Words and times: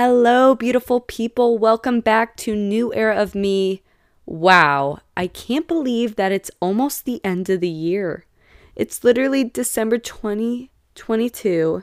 Hello, 0.00 0.54
beautiful 0.54 1.00
people. 1.00 1.58
Welcome 1.58 1.98
back 1.98 2.36
to 2.36 2.54
New 2.54 2.94
Era 2.94 3.20
of 3.20 3.34
Me. 3.34 3.82
Wow, 4.26 5.00
I 5.16 5.26
can't 5.26 5.66
believe 5.66 6.14
that 6.14 6.30
it's 6.30 6.52
almost 6.60 7.04
the 7.04 7.20
end 7.24 7.50
of 7.50 7.58
the 7.58 7.68
year. 7.68 8.24
It's 8.76 9.02
literally 9.02 9.42
December 9.42 9.98
2022, 9.98 11.82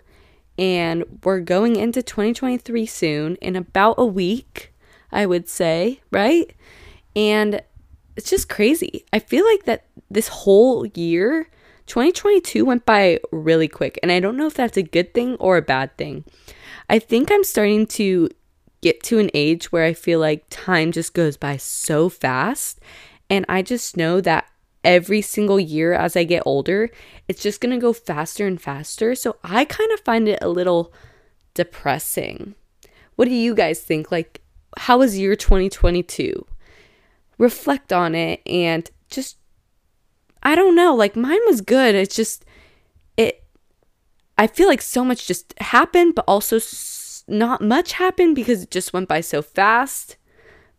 and 0.58 1.04
we're 1.26 1.42
going 1.42 1.76
into 1.76 2.02
2023 2.02 2.86
soon 2.86 3.36
in 3.42 3.58
about 3.58 3.96
a 3.98 4.06
week, 4.06 4.74
I 5.12 5.26
would 5.26 5.50
say, 5.50 6.00
right? 6.10 6.56
And 7.18 7.62
it's 8.16 8.30
just 8.30 8.48
crazy. 8.48 9.04
I 9.12 9.20
feel 9.20 9.46
like 9.46 9.66
that 9.66 9.88
this 10.10 10.30
whole 10.30 10.86
year, 10.86 11.50
2022 11.88 12.64
went 12.64 12.86
by 12.86 13.20
really 13.34 13.68
quick, 13.68 14.00
and 14.02 14.10
I 14.10 14.22
don't 14.22 14.38
know 14.38 14.48
if 14.48 14.54
that's 14.54 14.78
a 14.78 14.84
good 14.84 15.14
thing 15.14 15.36
or 15.36 15.58
a 15.58 15.62
bad 15.62 15.98
thing. 15.98 16.24
I 16.90 17.00
think 17.00 17.32
I'm 17.32 17.44
starting 17.44 17.88
to 17.88 18.30
get 18.82 19.02
to 19.04 19.20
an 19.20 19.32
age 19.34 19.72
where 19.72 19.84
I 19.84 19.94
feel 19.94 20.20
like 20.20 20.46
time 20.50 20.92
just 20.92 21.14
goes 21.14 21.38
by 21.38 21.58
so 21.58 22.10
fast. 22.10 22.80
And 23.30 23.46
I 23.50 23.62
just 23.62 23.98
know 23.98 24.22
that 24.22 24.46
every 24.84 25.22
single 25.22 25.60
year 25.60 25.94
as 25.94 26.16
I 26.16 26.24
get 26.24 26.44
older, 26.46 26.92
it's 27.28 27.42
just 27.42 27.60
going 27.60 27.74
to 27.74 27.82
go 27.82 27.94
faster 27.94 28.46
and 28.46 28.62
faster. 28.62 29.16
So 29.16 29.38
I 29.44 29.66
kind 29.66 29.92
of 29.92 30.00
find 30.02 30.28
it 30.28 30.40
a 30.42 30.50
little 30.50 30.94
depressing. 31.56 32.54
What 33.16 33.26
do 33.26 33.34
you 33.34 33.56
guys 33.56 33.82
think? 33.82 34.12
Like, 34.12 34.42
how 34.78 35.00
was 35.00 35.18
year 35.18 35.36
2022? 35.36 36.46
Reflect 37.38 37.92
on 37.92 38.14
it 38.14 38.42
and 38.46 38.90
just, 39.10 39.38
I 40.44 40.54
don't 40.54 40.76
know, 40.76 40.94
like 40.94 41.16
mine 41.16 41.40
was 41.48 41.62
good. 41.62 41.96
It's 41.96 42.16
just, 42.16 42.46
I 44.38 44.48
feel 44.48 44.68
like 44.68 44.82
so 44.82 45.06
much 45.06 45.28
just 45.28 45.54
happened, 45.60 46.16
but 46.16 46.26
also 46.28 46.60
not 47.28 47.62
much 47.62 47.94
happened 47.94 48.36
because 48.36 48.64
it 48.64 48.72
just 48.72 48.94
went 48.94 49.08
by 49.08 49.22
so 49.22 49.42
fast. 49.42 50.18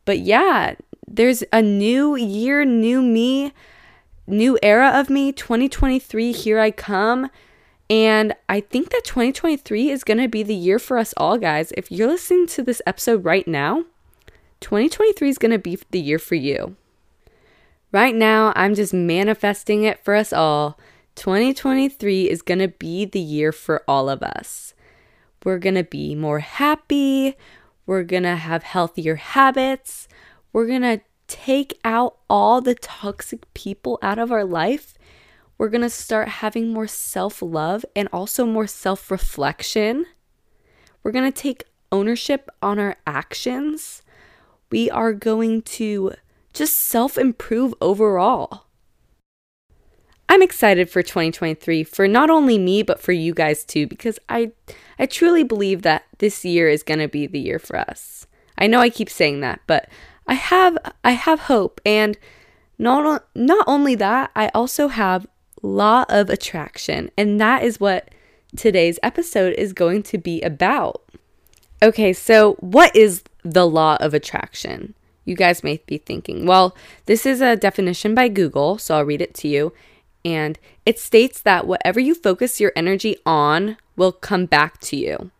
But 0.05 0.21
yeah, 0.21 0.75
there's 1.07 1.43
a 1.53 1.63
new 1.63 2.17
year, 2.17 2.65
new 2.65 3.03
me, 3.03 3.53
new 4.27 4.59
era 4.63 4.93
of 4.95 5.09
me, 5.11 5.33
2023, 5.33 6.33
here 6.33 6.61
I 6.61 6.71
come. 6.71 7.31
And 7.89 8.35
I 8.49 8.61
think 8.61 8.91
that 8.91 9.05
2023 9.05 9.91
is 9.91 10.05
going 10.05 10.19
to 10.19 10.29
be 10.29 10.43
the 10.43 10.55
year 10.55 10.79
for 10.79 10.99
us 10.99 11.15
all, 11.17 11.39
guys. 11.39 11.73
If 11.77 11.91
you're 11.91 12.09
listening 12.09 12.49
to 12.49 12.63
this 12.63 12.83
episode 12.85 13.25
right 13.25 13.47
now, 13.47 13.85
2023 14.61 15.29
is 15.29 15.39
going 15.39 15.53
to 15.53 15.59
be 15.59 15.79
the 15.91 16.01
year 16.01 16.19
for 16.19 16.35
you. 16.35 16.77
Right 17.93 18.15
now, 18.15 18.53
I'm 18.57 18.75
just 18.75 18.93
manifesting 18.93 19.85
it 19.85 20.03
for 20.05 20.15
us 20.15 20.33
all 20.33 20.79
2023 21.17 22.31
is 22.31 22.43
going 22.43 22.59
to 22.59 22.69
be 22.69 23.05
the 23.05 23.21
year 23.21 23.51
for 23.51 23.83
all 23.89 24.09
of 24.09 24.23
us. 24.23 24.75
We're 25.45 25.59
going 25.59 25.75
to 25.75 25.85
be 25.85 26.15
more 26.15 26.41
happy. 26.41 27.37
We're 27.87 28.05
going 28.05 28.25
to 28.25 28.37
have 28.37 28.63
healthier 28.63 29.17
habits. 29.17 30.09
We're 30.53 30.67
going 30.67 30.83
to 30.83 31.01
take 31.27 31.79
out 31.85 32.19
all 32.29 32.61
the 32.61 32.75
toxic 32.75 33.53
people 33.55 33.99
out 34.03 34.19
of 34.19 34.31
our 34.31 34.45
life. 34.45 34.95
We're 35.59 35.71
going 35.71 35.83
to 35.83 35.91
start 35.91 36.29
having 36.29 36.69
more 36.73 36.87
self 36.87 37.41
love 37.41 37.85
and 37.95 38.09
also 38.13 38.45
more 38.45 38.67
self 38.67 39.11
reflection. 39.11 40.07
We're 41.03 41.13
going 41.13 41.33
to 41.33 41.43
take 41.43 41.65
ownership 41.91 42.51
on 42.61 42.79
our 42.79 42.97
actions. 43.07 44.03
We 44.71 44.91
are 44.91 45.15
going 45.15 45.63
to 45.63 46.13
just 46.53 46.77
self 46.77 47.17
improve 47.17 47.73
overall. 47.81 48.66
I'm 50.29 50.43
excited 50.43 50.91
for 50.91 51.03
2023 51.03 51.85
for 51.85 52.09
not 52.09 52.31
only 52.31 52.59
me 52.59 52.83
but 52.83 53.01
for 53.01 53.13
you 53.13 53.33
guys 53.33 53.65
too 53.65 53.87
because 53.87 54.19
I 54.29 54.53
I 54.99 55.07
truly 55.07 55.45
believe 55.45 55.83
that 55.83 56.05
this 56.19 56.45
year 56.45 56.69
is 56.69 56.83
going 56.83 57.01
to 57.01 57.09
be 57.09 57.27
the 57.27 57.39
year 57.39 57.59
for 57.59 57.79
us. 57.79 58.27
I 58.59 58.67
know 58.67 58.81
I 58.81 58.91
keep 58.91 59.11
saying 59.11 59.41
that, 59.41 59.61
but 59.67 59.89
I 60.27 60.35
have 60.35 60.77
I 61.05 61.13
have 61.13 61.41
hope 61.41 61.81
and 61.87 62.19
not 62.79 63.27
not 63.35 63.65
only 63.69 63.95
that, 63.97 64.31
I 64.35 64.49
also 64.49 64.89
have 64.89 65.27
law 65.63 66.05
of 66.09 66.29
attraction 66.29 67.11
and 67.17 67.41
that 67.41 67.63
is 67.63 67.81
what 67.81 68.11
today's 68.57 68.99
episode 69.03 69.55
is 69.55 69.73
going 69.73 70.03
to 70.05 70.19
be 70.19 70.41
about. 70.43 71.03
Okay, 71.83 72.13
so 72.13 72.55
what 72.55 72.95
is 72.97 73.23
the 73.45 73.67
law 73.67 73.97
of 74.01 74.15
attraction? 74.15 74.95
You 75.25 75.37
guys 75.37 75.63
may 75.63 75.81
be 75.87 75.99
thinking, 75.99 76.47
well, 76.47 76.75
this 77.07 77.27
is 77.27 77.41
a 77.41 77.57
definition 77.57 78.15
by 78.15 78.29
Google, 78.29 78.79
so 78.79 78.97
I'll 78.97 79.05
read 79.05 79.21
it 79.21 79.35
to 79.35 79.49
you 79.49 79.73
and 80.27 80.59
it 80.85 80.99
states 80.99 81.41
that 81.41 81.69
whatever 81.69 82.01
you 82.01 82.13
focus 82.13 82.61
your 82.61 82.73
energy 82.75 83.17
on 83.25 83.77
will 83.95 84.11
come 84.11 84.45
back 84.45 84.81
to 84.81 84.97
you. 84.97 85.31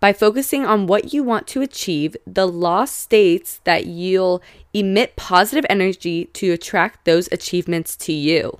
By 0.00 0.12
focusing 0.12 0.66
on 0.66 0.88
what 0.88 1.12
you 1.12 1.22
want 1.22 1.46
to 1.48 1.62
achieve, 1.62 2.16
the 2.26 2.48
law 2.48 2.84
states 2.84 3.60
that 3.62 3.86
you'll 3.86 4.42
emit 4.74 5.14
positive 5.14 5.64
energy 5.70 6.24
to 6.32 6.50
attract 6.50 7.04
those 7.04 7.28
achievements 7.30 7.96
to 7.98 8.12
you. 8.12 8.58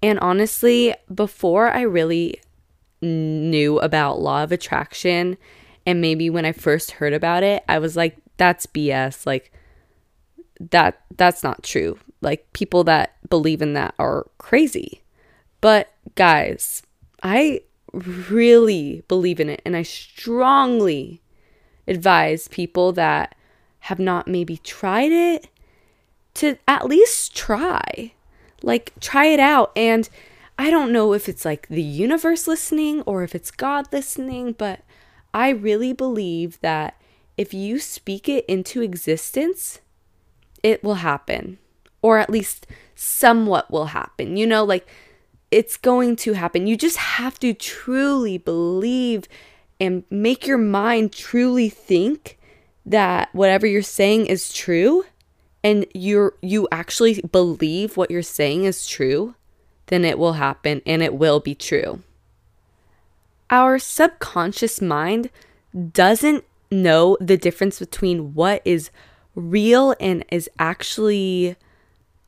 And 0.00 0.20
honestly, 0.20 0.94
before 1.12 1.72
I 1.72 1.80
really 1.80 2.40
knew 3.02 3.80
about 3.80 4.20
law 4.20 4.44
of 4.44 4.52
attraction 4.52 5.36
and 5.84 6.00
maybe 6.00 6.30
when 6.30 6.44
I 6.44 6.52
first 6.52 6.92
heard 6.92 7.14
about 7.14 7.42
it, 7.42 7.64
I 7.68 7.80
was 7.80 7.96
like 7.96 8.16
that's 8.36 8.66
BS. 8.66 9.26
Like 9.26 9.50
that 10.60 11.00
that's 11.16 11.42
not 11.42 11.64
true. 11.64 11.98
Like 12.24 12.52
people 12.52 12.82
that 12.84 13.16
believe 13.28 13.62
in 13.62 13.74
that 13.74 13.94
are 13.98 14.26
crazy. 14.38 15.02
But 15.60 15.92
guys, 16.14 16.82
I 17.22 17.60
really 17.92 19.02
believe 19.08 19.38
in 19.38 19.48
it 19.48 19.62
and 19.64 19.76
I 19.76 19.82
strongly 19.82 21.22
advise 21.86 22.48
people 22.48 22.92
that 22.92 23.34
have 23.80 23.98
not 23.98 24.26
maybe 24.26 24.56
tried 24.56 25.12
it 25.12 25.48
to 26.34 26.56
at 26.66 26.86
least 26.86 27.36
try. 27.36 28.12
Like 28.62 28.92
try 29.00 29.26
it 29.26 29.40
out 29.40 29.72
and 29.76 30.08
I 30.58 30.70
don't 30.70 30.92
know 30.92 31.12
if 31.12 31.28
it's 31.28 31.44
like 31.44 31.66
the 31.68 31.82
universe 31.82 32.46
listening 32.46 33.02
or 33.02 33.22
if 33.22 33.34
it's 33.34 33.50
God 33.50 33.86
listening, 33.92 34.52
but 34.52 34.80
I 35.32 35.50
really 35.50 35.92
believe 35.92 36.60
that 36.60 37.00
if 37.36 37.52
you 37.52 37.78
speak 37.80 38.28
it 38.28 38.44
into 38.46 38.80
existence, 38.80 39.80
it 40.62 40.84
will 40.84 40.96
happen 40.96 41.58
or 42.04 42.18
at 42.18 42.28
least 42.28 42.66
somewhat 42.94 43.70
will 43.70 43.86
happen. 43.86 44.36
You 44.36 44.46
know, 44.46 44.62
like 44.62 44.86
it's 45.50 45.78
going 45.78 46.16
to 46.16 46.34
happen. 46.34 46.66
You 46.66 46.76
just 46.76 46.98
have 46.98 47.40
to 47.40 47.54
truly 47.54 48.36
believe 48.36 49.24
and 49.80 50.04
make 50.10 50.46
your 50.46 50.58
mind 50.58 51.14
truly 51.14 51.70
think 51.70 52.38
that 52.84 53.30
whatever 53.32 53.66
you're 53.66 53.80
saying 53.80 54.26
is 54.26 54.52
true 54.52 55.06
and 55.62 55.86
you're 55.94 56.34
you 56.42 56.68
actually 56.70 57.22
believe 57.22 57.96
what 57.96 58.10
you're 58.10 58.20
saying 58.20 58.64
is 58.64 58.86
true, 58.86 59.34
then 59.86 60.04
it 60.04 60.18
will 60.18 60.34
happen 60.34 60.82
and 60.84 61.02
it 61.02 61.14
will 61.14 61.40
be 61.40 61.54
true. 61.54 62.02
Our 63.48 63.78
subconscious 63.78 64.82
mind 64.82 65.30
doesn't 65.94 66.44
know 66.70 67.16
the 67.18 67.38
difference 67.38 67.78
between 67.78 68.34
what 68.34 68.60
is 68.66 68.90
real 69.34 69.94
and 69.98 70.22
is 70.30 70.50
actually 70.58 71.56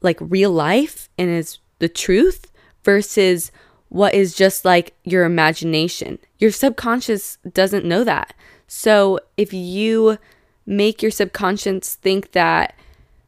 like 0.01 0.19
real 0.21 0.51
life 0.51 1.09
and 1.19 1.31
is 1.31 1.59
the 1.79 1.89
truth 1.89 2.51
versus 2.85 3.51
what 3.89 4.15
is 4.15 4.35
just 4.35 4.65
like 4.65 4.95
your 5.05 5.25
imagination. 5.25 6.19
Your 6.39 6.51
subconscious 6.51 7.39
doesn't 7.53 7.85
know 7.85 8.05
that. 8.05 8.35
So 8.67 9.21
if 9.37 9.53
you 9.53 10.19
make 10.67 11.03
your 11.03 11.11
subconscious 11.11 11.95
think 11.95 12.33
that 12.33 12.75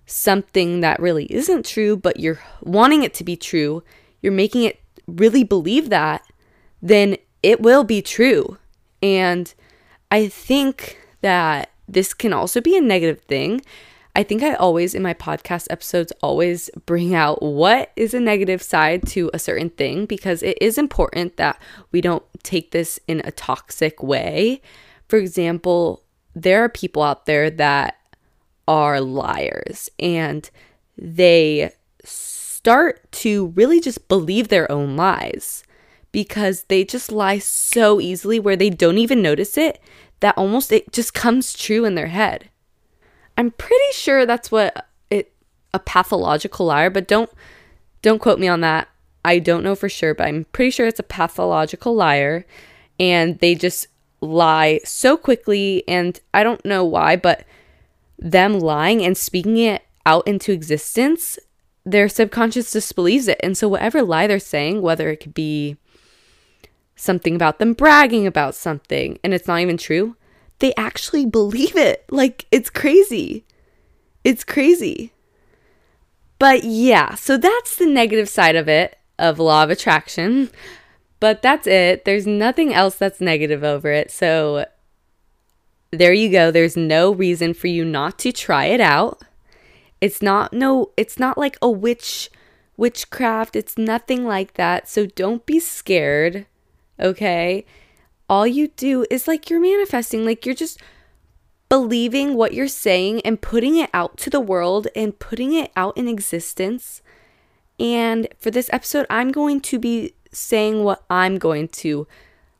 something 0.07 0.81
that 0.81 1.01
really 1.01 1.27
isn't 1.27 1.67
true, 1.67 1.97
but 1.97 2.19
you're 2.19 2.41
wanting 2.63 3.03
it 3.03 3.15
to 3.15 3.25
be 3.25 3.37
true, 3.37 3.83
you're 4.21 4.33
making 4.33 4.65
it 4.65 4.81
really 5.07 5.45
believe 5.45 5.91
that, 5.91 6.27
then 6.83 7.17
it 7.43 7.61
will 7.61 7.85
be 7.85 8.03
true. 8.03 8.59
And 9.03 9.53
I 10.11 10.29
think 10.29 10.99
that 11.21 11.71
this 11.87 12.15
can 12.15 12.33
also 12.33 12.61
be 12.61 12.77
a 12.77 12.81
negative 12.81 13.21
thing 13.23 13.63
I 14.19 14.25
think 14.25 14.43
I 14.43 14.55
always, 14.55 14.97
in 14.97 15.03
my 15.05 15.15
podcast 15.15 15.69
episodes, 15.71 16.13
always 16.25 16.71
bring 16.87 17.15
out 17.15 17.41
what 17.41 17.93
is 17.95 18.15
a 18.15 18.19
negative 18.19 18.61
side 18.61 19.07
to 19.11 19.31
a 19.33 19.39
certain 19.39 19.71
thing 19.71 20.07
because 20.07 20.43
it 20.43 20.59
is 20.61 20.77
important 20.77 21.37
that 21.37 21.63
we 21.93 22.01
don't 22.01 22.25
take 22.43 22.73
this 22.73 22.99
in 23.07 23.23
a 23.25 23.31
toxic 23.31 24.03
way. 24.03 24.61
For 25.07 25.21
example, 25.21 26.03
there 26.35 26.65
are 26.65 26.69
people 26.69 27.01
out 27.01 27.27
there 27.27 27.49
that 27.49 27.95
are 28.67 29.01
liars 29.01 29.89
and 30.01 30.51
they 30.97 31.71
start 32.03 33.13
to 33.13 33.47
really 33.55 33.81
just 33.81 34.09
believe 34.09 34.49
their 34.49 34.69
own 34.69 34.97
lies 34.97 35.63
because 36.11 36.65
they 36.65 36.83
just 36.83 37.13
lie 37.13 37.39
so 37.39 38.01
easily 38.01 38.41
where 38.41 38.57
they 38.57 38.69
don't 38.69 38.99
even 38.99 39.23
notice 39.23 39.57
it 39.57 39.81
that 40.19 40.37
almost 40.37 40.73
it 40.73 40.93
just 40.93 41.15
comes 41.15 41.53
true 41.53 41.85
in 41.85 41.95
their 41.95 42.09
head. 42.09 42.51
I'm 43.39 43.53
pretty 43.53 43.93
sure 43.93 44.27
that's 44.27 44.51
what 44.51 44.89
it 45.11 45.33
a 45.73 45.79
pathological 45.79 46.67
liar, 46.67 46.91
but 46.91 47.09
don't 47.09 47.31
don't 48.03 48.21
quote 48.21 48.39
me 48.39 48.49
on 48.49 48.61
that. 48.61 48.89
I 49.25 49.39
don't 49.39 49.63
know 49.63 49.75
for 49.75 49.89
sure, 49.89 50.15
but 50.15 50.27
I'm 50.27 50.45
pretty 50.53 50.71
sure 50.71 50.87
it's 50.87 51.01
a 51.01 51.05
pathological 51.05 51.95
liar 51.95 52.45
and 52.99 53.39
they 53.39 53.55
just 53.55 53.87
lie 54.21 54.81
so 54.85 55.17
quickly. 55.17 55.85
And 55.87 56.21
I 56.35 56.43
don't 56.43 56.65
know 56.65 56.85
why, 56.85 57.17
but 57.17 57.45
them 58.19 58.59
lying 58.59 59.05
and 59.05 59.17
speaking 59.17 59.57
it 59.59 59.83
out 60.05 60.27
into 60.27 60.53
existence, 60.53 61.39
their 61.85 62.09
subconscious 62.09 62.71
disbelieves 62.71 63.29
it. 63.29 63.39
And 63.43 63.57
so, 63.57 63.69
whatever 63.69 64.03
lie 64.03 64.27
they're 64.27 64.41
saying, 64.41 64.83
whether 64.83 65.11
it 65.11 65.19
could 65.19 65.35
be 65.35 65.77
something 66.97 67.37
about 67.37 67.61
them 67.61 67.75
bragging 67.75 68.27
about 68.27 68.57
something 68.57 69.21
and 69.23 69.33
it's 69.33 69.47
not 69.47 69.61
even 69.61 69.77
true, 69.77 70.17
they 70.59 70.75
actually 70.77 71.27
believe 71.27 71.77
it. 71.77 72.05
Like, 72.11 72.47
it's 72.51 72.71
crazy. 72.71 73.45
It's 74.25 74.45
crazy. 74.45 75.13
But 76.39 76.65
yeah, 76.65 77.15
so 77.15 77.37
that's 77.37 77.77
the 77.77 77.87
negative 77.87 78.29
side 78.29 78.57
of 78.57 78.69
it, 78.69 78.99
of 79.19 79.39
law 79.39 79.65
of 79.65 79.71
attraction. 79.71 80.51
But 81.21 81.43
that's 81.43 81.67
it. 81.67 82.05
There's 82.05 82.27
nothing 82.27 82.73
else 82.73 82.95
that's 82.97 83.21
negative 83.21 83.65
over 83.65 83.91
it. 83.91 84.11
So 84.11 84.67
there 85.91 86.13
you 86.13 86.31
go. 86.31 86.51
There's 86.51 86.77
no 86.77 87.13
reason 87.13 87.55
for 87.55 87.67
you 87.67 87.85
not 87.85 88.19
to 88.21 88.33
try 88.33 88.67
it 88.67 88.81
out. 88.81 89.23
It's 90.01 90.23
not 90.23 90.53
no 90.53 90.93
it's 90.97 91.19
not 91.19 91.37
like 91.37 91.59
a 91.61 91.69
witch 91.69 92.31
witchcraft. 92.77 93.57
It's 93.57 93.77
nothing 93.77 94.25
like 94.25 94.55
that. 94.55 94.89
So 94.89 95.07
don't 95.07 95.45
be 95.45 95.59
scared. 95.59 96.47
Okay? 97.01 97.65
All 98.29 98.47
you 98.47 98.69
do 98.69 99.07
is 99.11 99.27
like 99.27 99.49
you're 99.49 99.61
manifesting, 99.61 100.25
like 100.25 100.45
you're 100.45 100.55
just 100.55 100.81
believing 101.69 102.35
what 102.35 102.55
you're 102.55 102.69
saying 102.69 103.21
and 103.23 103.41
putting 103.41 103.77
it 103.77 103.91
out 103.93 104.17
to 104.19 104.31
the 104.31 104.41
world 104.41 104.89
and 104.95 105.19
putting 105.19 105.55
it 105.55 105.71
out 105.77 105.97
in 105.97 106.09
existence. 106.09 107.03
And 107.79 108.29
for 108.39 108.51
this 108.51 108.71
episode, 108.73 109.07
I'm 109.09 109.31
going 109.31 109.61
to 109.63 109.79
be 109.79 110.15
saying 110.33 110.85
what 110.85 111.05
I'm 111.09 111.39
going 111.39 111.69
to 111.69 112.07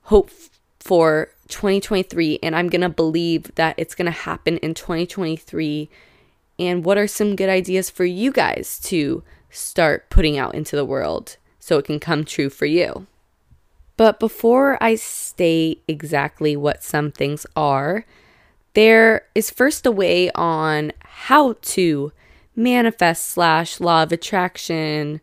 hope 0.03 0.31
for 0.81 1.31
2023 1.49 2.39
and 2.43 2.55
I'm 2.55 2.69
going 2.69 2.83
to 2.83 2.89
believe 2.89 3.55
that 3.57 3.75
it's 3.79 3.95
going 3.95 4.07
to 4.07 4.11
happen 4.11 4.59
in 4.59 4.75
2023 4.75 5.91
and 6.59 6.85
what 6.85 6.99
are 6.99 7.07
some 7.07 7.37
good 7.37 7.49
ideas 7.49 7.91
for 7.91 8.05
you 8.05 8.33
guys 8.33 8.79
to 8.81 9.23
start 9.51 10.11
putting 10.11 10.39
out 10.39 10.55
into 10.55 10.77
the 10.77 10.85
world 10.85 11.37
so 11.59 11.79
it 11.79 11.85
can 11.85 12.01
come 12.01 12.25
true 12.25 12.51
for 12.51 12.67
you. 12.67 13.07
But 13.99 14.21
before 14.21 14.79
I 14.81 14.95
state 14.95 15.83
exactly 15.89 16.57
what 16.57 16.85
some 16.85 17.11
things 17.11 17.45
are, 17.57 18.07
there 18.75 19.27
is 19.35 19.51
first 19.51 19.85
a 19.85 19.91
way 19.91 20.31
on 20.37 20.93
how 21.01 21.57
to 21.61 22.13
manifest 22.55 23.27
slash 23.27 23.81
law 23.81 24.05
of 24.05 24.13
attraction 24.13 25.21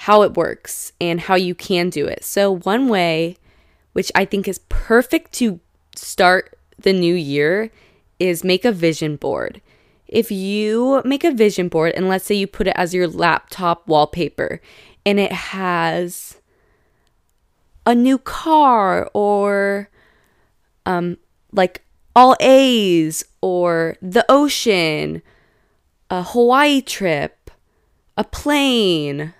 how 0.00 0.22
it 0.22 0.34
works 0.34 0.92
and 0.98 1.20
how 1.20 1.34
you 1.34 1.54
can 1.54 1.90
do 1.90 2.06
it. 2.06 2.24
So, 2.24 2.56
one 2.56 2.88
way, 2.88 3.36
which 3.92 4.10
I 4.14 4.24
think 4.24 4.48
is 4.48 4.60
perfect 4.70 5.32
to 5.34 5.60
start 5.94 6.58
the 6.78 6.92
new 6.94 7.14
year, 7.14 7.70
is 8.18 8.44
make 8.44 8.64
a 8.64 8.72
vision 8.72 9.16
board. 9.16 9.60
If 10.08 10.30
you 10.30 11.02
make 11.04 11.24
a 11.24 11.32
vision 11.32 11.68
board 11.68 11.92
and 11.94 12.08
let's 12.08 12.24
say 12.24 12.34
you 12.34 12.46
put 12.46 12.66
it 12.66 12.76
as 12.76 12.94
your 12.94 13.08
laptop 13.08 13.86
wallpaper 13.86 14.60
and 15.04 15.18
it 15.20 15.32
has 15.32 16.40
a 17.86 17.94
new 17.94 18.18
car 18.18 19.08
or 19.14 19.88
um 20.84 21.16
like 21.52 21.82
all 22.14 22.36
A's 22.40 23.24
or 23.40 23.96
the 24.00 24.24
ocean, 24.28 25.22
a 26.10 26.22
Hawaii 26.22 26.80
trip, 26.80 27.50
a 28.16 28.24
plane, 28.24 29.34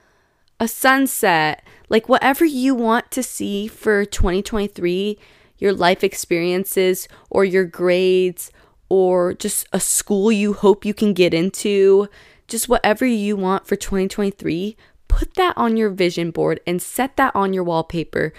a 0.60 0.69
sunset, 0.69 1.64
like 1.88 2.08
whatever 2.08 2.44
you 2.44 2.75
want 2.75 3.10
to 3.12 3.22
see 3.22 3.66
for 3.66 4.04
2023, 4.04 5.19
your 5.58 5.72
life 5.72 6.04
experiences 6.04 7.08
or 7.31 7.44
your 7.44 7.64
grades 7.64 8.50
or 8.88 9.32
just 9.32 9.66
a 9.72 9.81
school 9.81 10.31
you 10.31 10.52
hope 10.52 10.84
you 10.84 10.94
can 10.94 11.12
get 11.12 11.34
into, 11.34 12.08
just 12.46 12.69
whatever 12.69 13.06
you 13.06 13.37
want 13.37 13.66
for 13.66 13.75
2023, 13.76 14.76
put 15.08 15.34
that 15.34 15.56
on 15.56 15.76
your 15.76 15.90
vision 15.90 16.30
board 16.30 16.60
and 16.66 16.80
set 16.80 17.16
that 17.16 17.34
on 17.34 17.52
your 17.52 17.64
wallpaper 17.64 18.32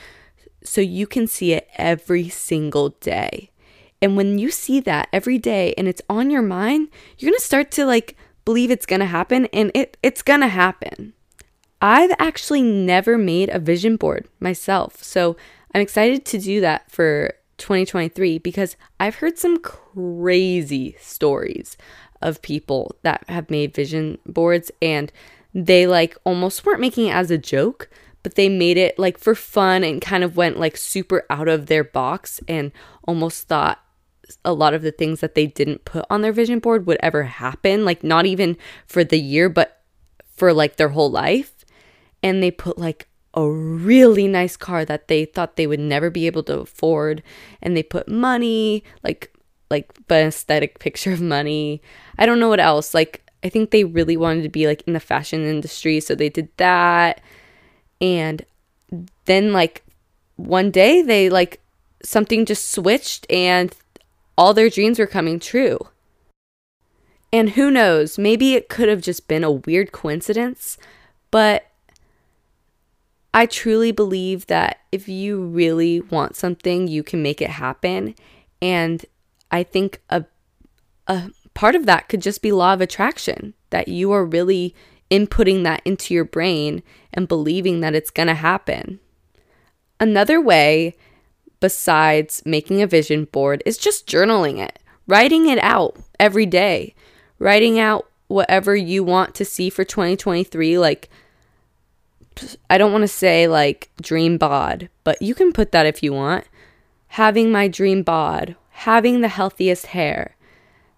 so 0.63 0.81
you 0.81 1.07
can 1.07 1.27
see 1.27 1.53
it 1.53 1.67
every 1.77 2.29
single 2.29 2.89
day. 2.89 3.51
And 4.01 4.15
when 4.15 4.37
you 4.37 4.51
see 4.51 4.79
that 4.81 5.09
every 5.11 5.37
day 5.37 5.73
and 5.77 5.87
it's 5.87 6.01
on 6.09 6.29
your 6.29 6.41
mind, 6.41 6.89
you're 7.17 7.31
going 7.31 7.37
to 7.37 7.43
start 7.43 7.71
to 7.71 7.85
like 7.85 8.15
believe 8.45 8.71
it's 8.71 8.85
going 8.85 8.99
to 8.99 9.05
happen 9.05 9.47
and 9.47 9.71
it 9.73 9.97
it's 10.03 10.21
going 10.21 10.41
to 10.41 10.47
happen. 10.47 11.13
I've 11.81 12.13
actually 12.19 12.61
never 12.61 13.17
made 13.17 13.49
a 13.49 13.59
vision 13.59 13.97
board 13.97 14.27
myself. 14.39 15.03
So 15.03 15.35
I'm 15.73 15.81
excited 15.81 16.25
to 16.25 16.39
do 16.39 16.61
that 16.61 16.89
for 16.91 17.33
2023 17.57 18.39
because 18.39 18.75
I've 18.99 19.15
heard 19.15 19.37
some 19.37 19.59
crazy 19.59 20.95
stories 20.99 21.77
of 22.21 22.41
people 22.41 22.95
that 23.03 23.23
have 23.29 23.49
made 23.49 23.75
vision 23.75 24.17
boards 24.25 24.71
and 24.81 25.11
they 25.53 25.87
like 25.87 26.17
almost 26.23 26.65
weren't 26.65 26.81
making 26.81 27.07
it 27.07 27.15
as 27.15 27.31
a 27.31 27.37
joke, 27.37 27.89
but 28.23 28.35
they 28.35 28.49
made 28.49 28.77
it 28.77 28.97
like 28.99 29.17
for 29.17 29.35
fun 29.35 29.83
and 29.83 30.01
kind 30.01 30.23
of 30.23 30.37
went 30.37 30.59
like 30.59 30.77
super 30.77 31.25
out 31.29 31.47
of 31.47 31.67
their 31.67 31.83
box 31.83 32.39
and 32.47 32.71
almost 33.07 33.47
thought 33.47 33.79
a 34.43 34.53
lot 34.53 34.73
of 34.73 34.81
the 34.81 34.91
things 34.91 35.21
that 35.21 35.35
they 35.35 35.47
didn't 35.47 35.85
put 35.85 36.05
on 36.09 36.21
their 36.21 36.33
vision 36.33 36.59
board 36.59 36.85
would 36.85 36.97
ever 37.01 37.23
happen, 37.23 37.85
like 37.85 38.03
not 38.03 38.25
even 38.25 38.57
for 38.85 39.03
the 39.03 39.19
year, 39.19 39.49
but 39.49 39.81
for 40.35 40.53
like 40.53 40.75
their 40.75 40.89
whole 40.89 41.09
life. 41.09 41.65
And 42.21 42.41
they 42.41 42.51
put 42.51 42.77
like 42.77 43.07
a 43.33 43.47
really 43.47 44.27
nice 44.27 44.57
car 44.57 44.83
that 44.85 45.07
they 45.07 45.25
thought 45.25 45.55
they 45.55 45.67
would 45.67 45.79
never 45.79 46.09
be 46.09 46.27
able 46.27 46.43
to 46.43 46.59
afford. 46.59 47.23
And 47.61 47.77
they 47.77 47.83
put 47.83 48.07
money 48.07 48.83
like 49.03 49.33
like 49.69 49.91
an 50.09 50.27
aesthetic 50.27 50.79
picture 50.79 51.11
of 51.11 51.21
money. 51.21 51.81
I 52.17 52.25
don't 52.25 52.39
know 52.39 52.49
what 52.49 52.59
else 52.59 52.93
like 52.93 53.26
i 53.43 53.49
think 53.49 53.71
they 53.71 53.83
really 53.83 54.17
wanted 54.17 54.43
to 54.43 54.49
be 54.49 54.67
like 54.67 54.83
in 54.87 54.93
the 54.93 54.99
fashion 54.99 55.45
industry 55.45 55.99
so 55.99 56.15
they 56.15 56.29
did 56.29 56.49
that 56.57 57.21
and 58.01 58.45
then 59.25 59.53
like 59.53 59.83
one 60.35 60.71
day 60.71 61.01
they 61.01 61.29
like 61.29 61.59
something 62.03 62.45
just 62.45 62.71
switched 62.71 63.25
and 63.29 63.75
all 64.37 64.53
their 64.53 64.69
dreams 64.69 64.99
were 64.99 65.07
coming 65.07 65.39
true 65.39 65.79
and 67.33 67.51
who 67.51 67.69
knows 67.71 68.17
maybe 68.17 68.53
it 68.53 68.69
could 68.69 68.87
have 68.87 69.01
just 69.01 69.27
been 69.27 69.43
a 69.43 69.51
weird 69.51 69.91
coincidence 69.91 70.77
but 71.31 71.67
I 73.37 73.45
truly 73.45 73.91
believe 73.91 74.47
that 74.47 74.79
if 74.91 75.07
you 75.07 75.45
really 75.45 76.01
want 76.01 76.35
something, 76.35 76.87
you 76.87 77.03
can 77.03 77.21
make 77.21 77.39
it 77.39 77.51
happen. 77.51 78.15
And 78.63 79.05
I 79.51 79.61
think 79.61 80.01
a, 80.09 80.25
a 81.05 81.29
part 81.57 81.73
of 81.73 81.87
that 81.87 82.07
could 82.07 82.21
just 82.21 82.43
be 82.43 82.51
law 82.51 82.73
of 82.73 82.81
attraction, 82.81 83.55
that 83.71 83.87
you 83.87 84.11
are 84.11 84.23
really 84.23 84.75
inputting 85.09 85.63
that 85.63 85.81
into 85.85 86.13
your 86.13 86.23
brain 86.23 86.83
and 87.11 87.27
believing 87.27 87.79
that 87.79 87.95
it's 87.95 88.11
going 88.11 88.27
to 88.27 88.35
happen. 88.35 88.99
Another 89.99 90.39
way, 90.39 90.95
besides 91.59 92.43
making 92.45 92.83
a 92.83 92.85
vision 92.85 93.25
board, 93.25 93.63
is 93.65 93.79
just 93.79 94.05
journaling 94.07 94.59
it, 94.59 94.77
writing 95.07 95.49
it 95.49 95.57
out 95.63 95.97
every 96.19 96.45
day, 96.45 96.93
writing 97.39 97.79
out 97.79 98.07
whatever 98.27 98.75
you 98.75 99.03
want 99.03 99.33
to 99.33 99.43
see 99.43 99.71
for 99.71 99.83
2023, 99.83 100.77
like 100.77 101.09
I 102.69 102.77
don't 102.77 102.91
want 102.91 103.01
to 103.01 103.07
say 103.07 103.47
like 103.47 103.89
dream 103.99 104.37
bod, 104.37 104.89
but 105.03 105.19
you 105.23 105.33
can 105.33 105.51
put 105.51 105.71
that 105.71 105.87
if 105.87 106.03
you 106.03 106.13
want. 106.13 106.45
Having 107.07 107.51
my 107.51 107.67
dream 107.67 108.03
bod, 108.03 108.55
having 108.69 109.21
the 109.21 109.27
healthiest 109.27 109.87
hair, 109.87 110.36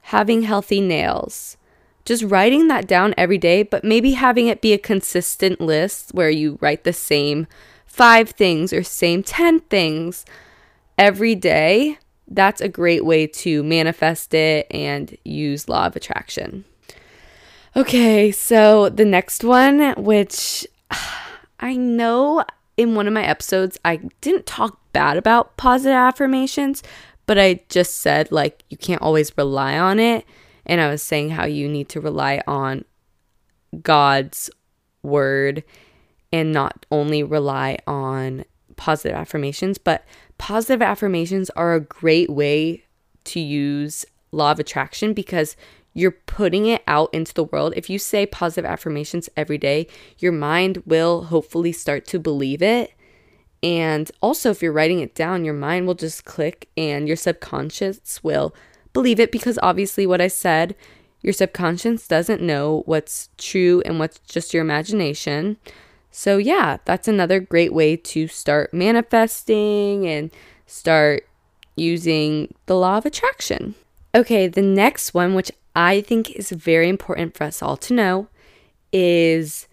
having 0.10 0.42
healthy 0.42 0.82
nails. 0.82 1.56
Just 2.04 2.24
writing 2.24 2.68
that 2.68 2.88
down 2.88 3.14
every 3.16 3.38
day, 3.38 3.62
but 3.62 3.84
maybe 3.84 4.14
having 4.14 4.48
it 4.48 4.60
be 4.60 4.74
a 4.74 4.80
consistent 4.80 5.62
list 5.62 6.16
where 6.16 6.32
you 6.32 6.58
write 6.62 6.84
the 6.84 6.94
same 6.94 7.46
five 7.86 8.32
things 8.32 8.74
or 8.74 8.82
same 8.82 9.22
10 9.22 9.60
things 9.62 10.26
every 10.98 11.36
day. 11.36 12.00
That's 12.28 12.60
a 12.60 12.68
great 12.68 13.06
way 13.06 13.28
to 13.28 13.62
manifest 13.62 14.34
it 14.34 14.66
and 14.72 15.16
use 15.24 15.70
law 15.70 15.86
of 15.86 15.96
attraction. 15.96 16.66
Okay, 17.76 18.32
so 18.32 18.90
the 18.90 19.06
next 19.06 19.44
one, 19.44 19.94
which 19.94 20.66
I 21.60 21.76
know 21.76 22.44
in 22.78 22.96
one 22.96 23.06
of 23.06 23.14
my 23.14 23.24
episodes 23.24 23.78
I 23.86 23.98
didn't 24.22 24.48
talk 24.48 24.80
bad 24.92 25.18
about 25.18 25.56
positive 25.58 25.94
affirmations, 25.94 26.82
but 27.30 27.38
I 27.38 27.60
just 27.70 27.98
said 27.98 28.32
like 28.32 28.64
you 28.72 28.78
can't 28.78 29.04
always 29.04 29.38
rely 29.38 29.78
on 29.78 30.00
it. 30.00 30.26
And 30.66 30.82
I 30.82 30.90
was 30.90 31.04
saying 31.04 31.30
how 31.30 31.46
you 31.46 31.70
need 31.70 31.88
to 31.90 32.02
rely 32.02 32.42
on 32.48 32.86
God's 33.84 34.50
word 35.04 35.64
and 36.34 36.52
not 36.52 36.88
only 36.90 37.22
rely 37.22 37.78
on 37.86 38.46
positive 38.78 39.16
affirmations, 39.16 39.78
but 39.78 40.06
positive 40.40 40.82
affirmations 40.82 41.52
are 41.52 41.76
a 41.76 41.80
great 41.80 42.32
way 42.32 42.84
to 43.26 43.40
use 43.40 44.08
law 44.32 44.50
of 44.50 44.60
attraction 44.60 45.14
because 45.14 45.56
you're 45.94 46.10
putting 46.10 46.66
it 46.66 46.82
out 46.88 47.14
into 47.14 47.36
the 47.36 47.44
world. 47.44 47.76
If 47.76 47.92
you 47.92 48.00
say 48.00 48.26
positive 48.26 48.66
affirmations 48.66 49.30
every 49.38 49.60
day, 49.60 49.86
your 50.18 50.32
mind 50.32 50.82
will 50.88 51.26
hopefully 51.26 51.74
start 51.74 52.08
to 52.08 52.18
believe 52.18 52.64
it 52.64 52.92
And 53.62 54.10
also, 54.22 54.52
if 54.52 54.62
you're 54.62 54.72
writing 54.72 55.00
it 55.00 55.16
down, 55.16 55.44
your 55.44 55.54
mind 55.54 55.86
will 55.86 55.96
just 55.96 56.26
click 56.26 56.70
and 56.78 57.08
your 57.08 57.18
subconscious 57.18 58.24
will 58.24 58.56
believe 58.94 59.20
it 59.20 59.32
because 59.32 59.60
obviously, 59.62 60.08
what 60.08 60.22
I 60.22 60.28
said, 60.28 60.76
your 61.22 61.34
subconscious 61.34 62.08
doesn't 62.08 62.42
know 62.42 62.84
what's 62.86 63.30
true 63.38 63.82
and 63.86 64.00
what's 64.00 64.20
just 64.20 64.54
your 64.54 64.62
imagination. 64.62 65.58
So, 66.12 66.38
yeah, 66.38 66.78
that's 66.86 67.08
another 67.08 67.40
great 67.40 67.74
way 67.74 67.96
to 67.98 68.28
start 68.28 68.74
manifesting 68.74 70.08
and 70.08 70.32
start 70.66 71.28
using 71.76 72.54
the 72.66 72.76
law 72.76 72.98
of 72.98 73.06
attraction. 73.06 73.76
Okay, 74.16 74.48
the 74.48 74.62
next 74.62 75.14
one, 75.14 75.36
which 75.36 75.52
I 75.76 76.02
think 76.02 76.32
is 76.32 76.52
very 76.52 76.90
important 76.90 77.36
for 77.36 77.44
us 77.44 77.62
all 77.62 77.78
to 77.78 77.94
know, 77.94 78.28
is 78.92 79.68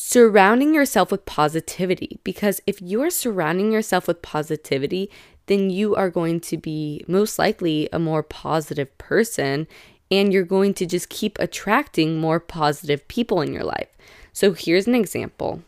surrounding 0.00 0.72
yourself 0.72 1.10
with 1.10 1.26
positivity. 1.26 2.20
Because 2.22 2.60
if 2.68 2.80
you 2.80 3.02
are 3.02 3.10
surrounding 3.10 3.72
yourself 3.72 4.06
with 4.06 4.22
positivity, 4.22 5.10
then 5.46 5.70
you 5.70 5.96
are 5.96 6.08
going 6.08 6.38
to 6.38 6.56
be 6.56 7.04
most 7.08 7.36
likely 7.36 7.88
a 7.92 7.98
more 7.98 8.22
positive 8.22 8.96
person 8.96 9.66
and 10.08 10.32
you're 10.32 10.44
going 10.44 10.72
to 10.72 10.86
just 10.86 11.08
keep 11.08 11.36
attracting 11.40 12.20
more 12.20 12.38
positive 12.38 13.06
people 13.08 13.40
in 13.40 13.52
your 13.52 13.64
life. 13.64 13.88
So 14.32 14.52
here's 14.52 14.86
an 14.86 14.94
example 14.94 15.64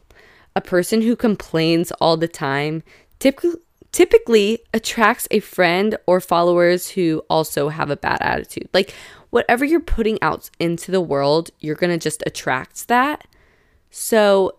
a 0.55 0.61
person 0.61 1.03
who 1.03 1.17
complains 1.17 1.91
all 2.01 2.17
the 2.17 2.29
time 2.29 2.85
typically 3.19 3.61
typically 3.91 4.61
attracts 4.73 5.27
a 5.33 5.41
friend 5.41 5.97
or 6.07 6.21
followers 6.21 6.91
who 6.91 7.21
also 7.29 7.69
have 7.69 7.91
a 7.91 7.97
bad 7.97 8.19
attitude. 8.21 8.69
Like 8.73 8.95
whatever 9.31 9.65
you're 9.65 9.81
putting 9.81 10.23
out 10.23 10.49
into 10.61 10.93
the 10.93 11.01
world, 11.01 11.51
you're 11.59 11.75
going 11.75 11.91
to 11.91 11.99
just 11.99 12.23
attract 12.25 12.87
that. 12.87 13.27
So 13.91 14.59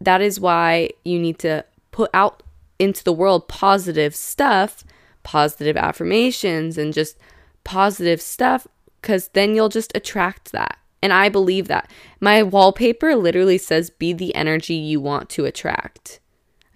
that 0.00 0.20
is 0.20 0.40
why 0.40 0.90
you 1.04 1.18
need 1.18 1.38
to 1.40 1.64
put 1.90 2.10
out 2.14 2.42
into 2.78 3.04
the 3.04 3.12
world 3.12 3.48
positive 3.48 4.14
stuff, 4.14 4.84
positive 5.22 5.76
affirmations 5.76 6.76
and 6.78 6.92
just 6.92 7.16
positive 7.62 8.20
stuff 8.20 8.66
cuz 9.02 9.28
then 9.28 9.54
you'll 9.54 9.68
just 9.68 9.92
attract 9.94 10.52
that. 10.52 10.78
And 11.02 11.12
I 11.12 11.28
believe 11.28 11.68
that. 11.68 11.90
My 12.20 12.42
wallpaper 12.42 13.14
literally 13.14 13.58
says, 13.58 13.90
be 13.90 14.12
the 14.12 14.34
energy 14.34 14.74
you 14.74 15.00
want 15.00 15.28
to 15.30 15.44
attract. 15.44 16.20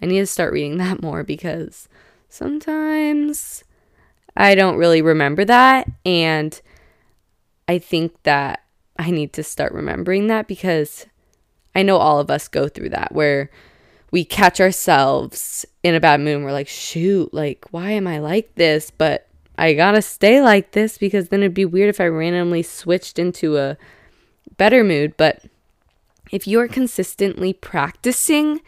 I 0.01 0.05
need 0.05 0.19
to 0.19 0.27
start 0.27 0.53
reading 0.53 0.77
that 0.77 1.01
more 1.07 1.23
because 1.23 1.89
sometimes 2.29 3.63
I 4.37 4.55
don't 4.55 4.77
really 4.77 5.01
remember 5.01 5.45
that. 5.45 5.89
And 6.05 6.59
I 7.67 7.79
think 7.79 8.21
that 8.23 8.63
I 8.97 9.11
need 9.11 9.33
to 9.33 9.43
start 9.43 9.73
remembering 9.73 10.27
that 10.27 10.47
because 10.47 11.07
I 11.75 11.83
know 11.83 11.97
all 11.97 12.19
of 12.19 12.29
us 12.29 12.47
go 12.47 12.67
through 12.67 12.89
that 12.89 13.13
where 13.13 13.49
we 14.11 14.25
catch 14.25 14.59
ourselves 14.59 15.65
in 15.83 15.95
a 15.95 15.99
bad 15.99 16.19
mood 16.19 16.35
and 16.35 16.43
we're 16.43 16.51
like, 16.51 16.67
shoot, 16.67 17.33
like, 17.33 17.65
why 17.71 17.91
am 17.91 18.07
I 18.07 18.19
like 18.19 18.55
this? 18.55 18.91
But 18.91 19.27
I 19.57 19.73
gotta 19.73 20.01
stay 20.01 20.41
like 20.41 20.71
this 20.71 20.97
because 20.97 21.29
then 21.29 21.41
it'd 21.41 21.53
be 21.53 21.65
weird 21.65 21.89
if 21.89 22.01
I 22.01 22.07
randomly 22.07 22.63
switched 22.63 23.19
into 23.19 23.57
a 23.57 23.77
better 24.57 24.83
mood. 24.83 25.15
But 25.17 25.43
if 26.31 26.47
you 26.47 26.59
are 26.59 26.67
consistently 26.67 27.53
practicing 27.53 28.61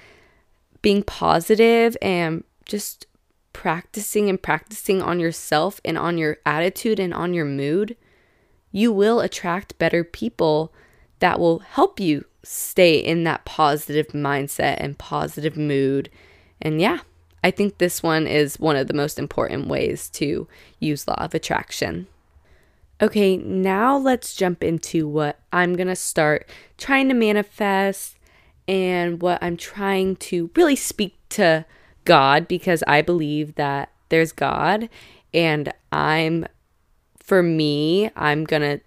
being 0.82 1.04
positive 1.04 1.96
and 2.02 2.44
just 2.66 3.06
practicing 3.54 4.30
and 4.30 4.42
practicing 4.42 5.02
on 5.02 5.20
yourself 5.20 5.80
and 5.86 5.98
on 5.98 6.18
your 6.18 6.38
attitude 6.46 7.00
and 7.00 7.14
on 7.14 7.34
your 7.34 7.46
mood, 7.46 7.96
you 8.72 8.92
will 8.92 9.20
attract 9.20 9.78
better 9.78 10.04
people 10.04 10.74
that 11.20 11.40
will 11.40 11.60
help 11.60 12.00
you 12.00 12.26
stay 12.44 12.98
in 12.98 13.24
that 13.24 13.46
positive 13.46 14.08
mindset 14.08 14.78
and 14.80 14.98
positive 14.98 15.58
mood. 15.58 16.10
And 16.62 16.82
yeah, 16.82 17.00
I 17.44 17.52
think 17.52 17.78
this 17.78 18.04
one 18.04 18.28
is 18.28 18.60
one 18.60 18.76
of 18.76 18.88
the 18.88 18.94
most 18.94 19.20
important 19.20 19.68
ways 19.68 20.10
to 20.12 20.48
use 20.80 21.08
law 21.08 21.16
of 21.18 21.34
attraction. 21.34 22.08
Okay, 23.02 23.38
now 23.38 23.98
let's 23.98 24.36
jump 24.36 24.64
into 24.64 25.08
what 25.08 25.40
I'm 25.52 25.76
going 25.76 25.88
to 25.88 25.96
start 25.96 26.48
trying 26.78 27.08
to 27.08 27.16
manifest 27.16 28.18
and 28.68 29.22
what 29.22 29.42
I'm 29.42 29.58
trying 29.58 30.18
to 30.18 30.52
really 30.56 30.76
speak 30.76 31.16
to 31.30 31.66
God 32.06 32.48
because 32.48 32.84
I 32.86 33.02
believe 33.02 33.56
that 33.56 33.92
there's 34.10 34.32
God 34.32 34.88
and 35.34 35.74
I'm 35.92 36.46
for 37.18 37.42
me, 37.42 38.12
I'm 38.16 38.44
going 38.44 38.62
to 38.62 38.82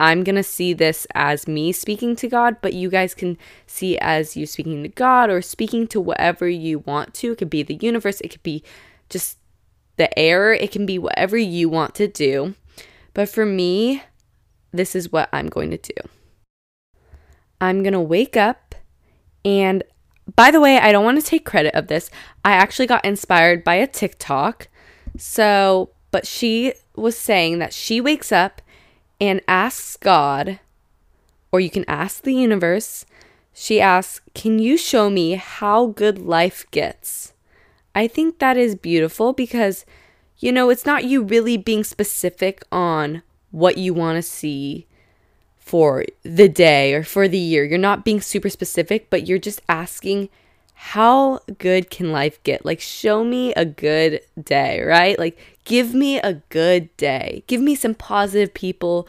I'm 0.00 0.24
going 0.24 0.36
to 0.36 0.42
see 0.42 0.72
this 0.72 1.06
as 1.14 1.46
me 1.46 1.72
speaking 1.72 2.16
to 2.16 2.26
God, 2.26 2.56
but 2.62 2.72
you 2.72 2.88
guys 2.88 3.14
can 3.14 3.36
see 3.66 3.98
as 3.98 4.34
you 4.34 4.46
speaking 4.46 4.82
to 4.82 4.88
God 4.88 5.28
or 5.28 5.42
speaking 5.42 5.86
to 5.88 6.00
whatever 6.00 6.48
you 6.48 6.78
want 6.80 7.12
to. 7.14 7.32
It 7.32 7.38
could 7.38 7.50
be 7.50 7.62
the 7.62 7.74
universe, 7.74 8.20
it 8.22 8.30
could 8.30 8.42
be 8.42 8.64
just 9.10 9.36
the 9.96 10.18
air, 10.18 10.54
it 10.54 10.72
can 10.72 10.86
be 10.86 10.98
whatever 10.98 11.36
you 11.36 11.68
want 11.68 11.94
to 11.96 12.08
do. 12.08 12.54
But 13.12 13.28
for 13.28 13.44
me, 13.44 14.02
this 14.72 14.96
is 14.96 15.12
what 15.12 15.28
I'm 15.34 15.48
going 15.48 15.70
to 15.70 15.76
do. 15.76 16.08
I'm 17.60 17.82
going 17.82 17.92
to 17.92 18.00
wake 18.00 18.38
up 18.38 18.74
and 19.44 19.84
by 20.36 20.50
the 20.50 20.60
way, 20.60 20.78
I 20.78 20.92
don't 20.92 21.04
want 21.04 21.20
to 21.20 21.26
take 21.26 21.44
credit 21.44 21.74
of 21.74 21.88
this. 21.88 22.08
I 22.44 22.52
actually 22.52 22.86
got 22.86 23.04
inspired 23.04 23.64
by 23.64 23.74
a 23.74 23.86
TikTok. 23.86 24.68
So, 25.18 25.90
but 26.10 26.26
she 26.26 26.74
was 26.94 27.18
saying 27.18 27.58
that 27.58 27.72
she 27.72 28.00
wakes 28.00 28.30
up 28.30 28.62
and 29.20 29.40
asks 29.46 29.96
God, 29.96 30.60
or 31.52 31.60
you 31.60 31.70
can 31.70 31.84
ask 31.88 32.22
the 32.22 32.34
universe. 32.34 33.04
She 33.52 33.80
asks, 33.80 34.20
Can 34.34 34.58
you 34.58 34.76
show 34.76 35.10
me 35.10 35.32
how 35.32 35.86
good 35.86 36.18
life 36.18 36.64
gets? 36.70 37.32
I 37.94 38.06
think 38.06 38.38
that 38.38 38.56
is 38.56 38.74
beautiful 38.76 39.32
because 39.32 39.84
you 40.40 40.52
know, 40.52 40.70
it's 40.70 40.86
not 40.86 41.04
you 41.04 41.22
really 41.22 41.58
being 41.58 41.84
specific 41.84 42.62
on 42.72 43.22
what 43.50 43.76
you 43.76 43.92
want 43.92 44.16
to 44.16 44.22
see 44.22 44.86
for 45.58 46.04
the 46.22 46.48
day 46.48 46.94
or 46.94 47.04
for 47.04 47.28
the 47.28 47.38
year. 47.38 47.62
You're 47.62 47.78
not 47.78 48.04
being 48.04 48.22
super 48.22 48.48
specific, 48.48 49.10
but 49.10 49.28
you're 49.28 49.38
just 49.38 49.60
asking, 49.68 50.30
how 50.82 51.40
good 51.58 51.90
can 51.90 52.10
life 52.10 52.42
get? 52.42 52.64
Like, 52.64 52.80
show 52.80 53.22
me 53.22 53.52
a 53.52 53.66
good 53.66 54.22
day, 54.42 54.80
right? 54.80 55.18
Like, 55.18 55.38
give 55.66 55.92
me 55.92 56.18
a 56.18 56.40
good 56.48 56.96
day. 56.96 57.44
Give 57.46 57.60
me 57.60 57.74
some 57.74 57.94
positive 57.94 58.54
people. 58.54 59.06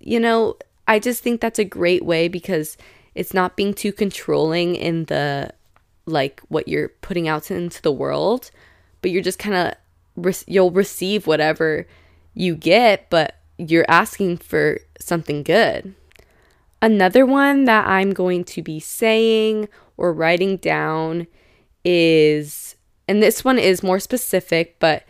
You 0.00 0.18
know, 0.18 0.56
I 0.88 0.98
just 0.98 1.22
think 1.22 1.42
that's 1.42 1.58
a 1.58 1.64
great 1.64 2.02
way 2.02 2.28
because 2.28 2.78
it's 3.14 3.34
not 3.34 3.56
being 3.56 3.74
too 3.74 3.92
controlling 3.92 4.74
in 4.74 5.04
the 5.04 5.52
like 6.06 6.40
what 6.48 6.66
you're 6.66 6.88
putting 6.88 7.28
out 7.28 7.50
into 7.50 7.82
the 7.82 7.92
world, 7.92 8.50
but 9.02 9.10
you're 9.10 9.22
just 9.22 9.38
kind 9.38 9.54
of 9.54 9.74
re- 10.16 10.44
you'll 10.46 10.70
receive 10.70 11.26
whatever 11.26 11.86
you 12.32 12.56
get, 12.56 13.10
but 13.10 13.36
you're 13.58 13.84
asking 13.86 14.38
for 14.38 14.78
something 14.98 15.42
good. 15.42 15.94
Another 16.80 17.26
one 17.26 17.64
that 17.66 17.86
I'm 17.86 18.14
going 18.14 18.44
to 18.44 18.62
be 18.62 18.80
saying 18.80 19.68
or 19.96 20.12
writing 20.12 20.56
down 20.56 21.26
is, 21.84 22.76
and 23.08 23.22
this 23.22 23.44
one 23.44 23.58
is 23.58 23.82
more 23.82 24.00
specific, 24.00 24.76
but 24.78 25.04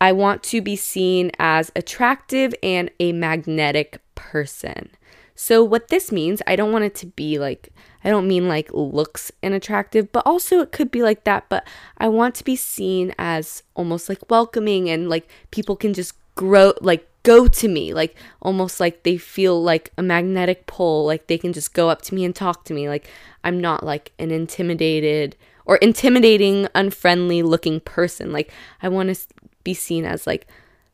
I 0.00 0.12
want 0.12 0.42
to 0.44 0.60
be 0.60 0.76
seen 0.76 1.30
as 1.38 1.70
attractive 1.76 2.54
and 2.62 2.90
a 2.98 3.12
magnetic 3.12 4.00
person. 4.14 4.90
So, 5.34 5.64
what 5.64 5.88
this 5.88 6.12
means, 6.12 6.42
I 6.46 6.56
don't 6.56 6.72
want 6.72 6.84
it 6.84 6.94
to 6.96 7.06
be 7.06 7.38
like 7.38 7.72
I 8.04 8.10
don't 8.10 8.28
mean 8.28 8.48
like 8.48 8.68
looks 8.72 9.30
and 9.42 9.54
attractive, 9.54 10.10
but 10.12 10.26
also 10.26 10.60
it 10.60 10.72
could 10.72 10.90
be 10.90 11.02
like 11.02 11.24
that. 11.24 11.48
But 11.48 11.66
I 11.98 12.08
want 12.08 12.34
to 12.36 12.44
be 12.44 12.56
seen 12.56 13.14
as 13.18 13.62
almost 13.74 14.08
like 14.08 14.30
welcoming 14.30 14.90
and 14.90 15.08
like 15.08 15.28
people 15.50 15.76
can 15.76 15.94
just 15.94 16.14
grow, 16.34 16.74
like 16.80 17.08
go 17.22 17.46
to 17.46 17.68
me, 17.68 17.94
like 17.94 18.16
almost 18.40 18.80
like 18.80 19.02
they 19.02 19.16
feel 19.16 19.62
like 19.62 19.92
a 19.96 20.02
magnetic 20.02 20.66
pull, 20.66 21.06
like 21.06 21.26
they 21.26 21.38
can 21.38 21.52
just 21.52 21.74
go 21.74 21.88
up 21.88 22.02
to 22.02 22.14
me 22.14 22.24
and 22.24 22.34
talk 22.34 22.64
to 22.64 22.74
me. 22.74 22.88
Like 22.88 23.08
I'm 23.44 23.60
not 23.60 23.84
like 23.84 24.12
an 24.18 24.30
intimidated 24.30 25.36
or 25.64 25.76
intimidating, 25.76 26.68
unfriendly 26.74 27.42
looking 27.42 27.80
person. 27.80 28.32
Like 28.32 28.52
I 28.82 28.88
want 28.88 29.14
to 29.14 29.26
be 29.64 29.74
seen 29.74 30.04
as 30.04 30.26
like 30.26 30.46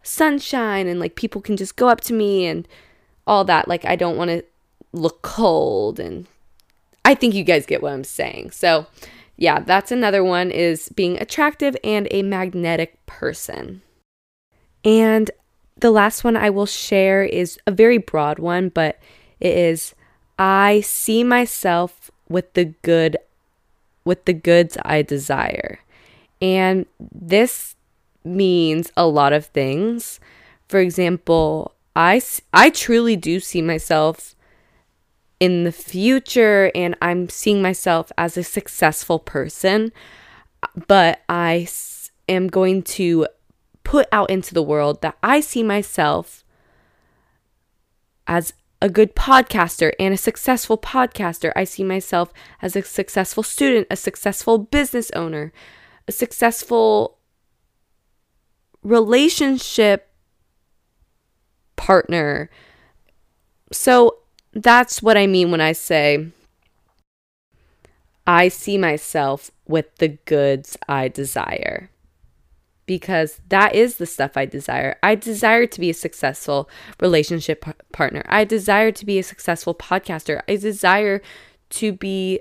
sunshine 0.02 0.86
and 0.86 1.00
like 1.00 1.14
people 1.14 1.40
can 1.40 1.56
just 1.56 1.76
go 1.76 1.88
up 1.88 2.00
to 2.02 2.12
me 2.12 2.46
and 2.46 2.68
all 3.26 3.44
that. 3.44 3.68
Like 3.68 3.84
I 3.84 3.96
don't 3.96 4.16
want 4.16 4.30
to 4.30 4.44
look 4.92 5.22
cold 5.22 6.00
and 6.00 6.26
I 7.04 7.14
think 7.14 7.34
you 7.34 7.44
guys 7.44 7.64
get 7.64 7.82
what 7.82 7.92
I'm 7.92 8.04
saying. 8.04 8.50
So, 8.50 8.86
yeah, 9.36 9.60
that's 9.60 9.90
another 9.90 10.22
one 10.22 10.50
is 10.50 10.90
being 10.90 11.18
attractive 11.18 11.74
and 11.82 12.06
a 12.10 12.22
magnetic 12.22 13.04
person. 13.06 13.80
And 14.84 15.30
the 15.80 15.90
last 15.90 16.24
one 16.24 16.36
I 16.36 16.50
will 16.50 16.66
share 16.66 17.22
is 17.24 17.58
a 17.66 17.70
very 17.72 17.98
broad 17.98 18.38
one, 18.38 18.68
but 18.68 18.98
it 19.40 19.56
is 19.56 19.94
I 20.38 20.80
see 20.80 21.24
myself 21.24 22.10
with 22.28 22.52
the 22.54 22.66
good 22.82 23.16
with 24.04 24.24
the 24.24 24.32
goods 24.32 24.78
I 24.84 25.02
desire. 25.02 25.80
And 26.40 26.86
this 26.98 27.74
means 28.24 28.92
a 28.96 29.06
lot 29.06 29.32
of 29.32 29.46
things. 29.46 30.20
For 30.68 30.80
example, 30.80 31.74
I 31.96 32.20
I 32.52 32.70
truly 32.70 33.16
do 33.16 33.40
see 33.40 33.62
myself 33.62 34.34
in 35.40 35.64
the 35.64 35.72
future 35.72 36.70
and 36.74 36.96
I'm 37.00 37.28
seeing 37.28 37.62
myself 37.62 38.10
as 38.18 38.36
a 38.36 38.42
successful 38.42 39.18
person. 39.18 39.92
but 40.88 41.20
I 41.28 41.68
am 42.28 42.48
going 42.48 42.82
to 42.82 43.26
put 43.88 44.06
out 44.12 44.28
into 44.28 44.52
the 44.52 44.62
world 44.62 45.00
that 45.00 45.16
I 45.22 45.40
see 45.40 45.62
myself 45.62 46.44
as 48.26 48.52
a 48.82 48.90
good 48.90 49.16
podcaster 49.16 49.92
and 49.98 50.12
a 50.12 50.18
successful 50.18 50.76
podcaster. 50.76 51.52
I 51.56 51.64
see 51.64 51.82
myself 51.82 52.30
as 52.60 52.76
a 52.76 52.82
successful 52.82 53.42
student, 53.42 53.86
a 53.90 53.96
successful 53.96 54.58
business 54.58 55.10
owner, 55.12 55.54
a 56.06 56.12
successful 56.12 57.16
relationship 58.82 60.10
partner. 61.76 62.50
So 63.72 64.18
that's 64.52 65.02
what 65.02 65.16
I 65.16 65.26
mean 65.26 65.50
when 65.50 65.62
I 65.62 65.72
say 65.72 66.28
I 68.26 68.48
see 68.48 68.76
myself 68.76 69.50
with 69.66 69.96
the 69.96 70.08
goods 70.26 70.76
I 70.86 71.08
desire. 71.08 71.88
Because 72.88 73.40
that 73.50 73.74
is 73.74 73.98
the 73.98 74.06
stuff 74.06 74.36
I 74.36 74.46
desire. 74.46 74.96
I 75.02 75.14
desire 75.14 75.66
to 75.66 75.80
be 75.80 75.90
a 75.90 75.94
successful 75.94 76.70
relationship 77.00 77.64
p- 77.64 77.72
partner. 77.92 78.24
I 78.26 78.44
desire 78.44 78.90
to 78.90 79.04
be 79.04 79.18
a 79.18 79.22
successful 79.22 79.74
podcaster. 79.74 80.40
I 80.48 80.56
desire 80.56 81.20
to 81.70 81.92
be 81.92 82.40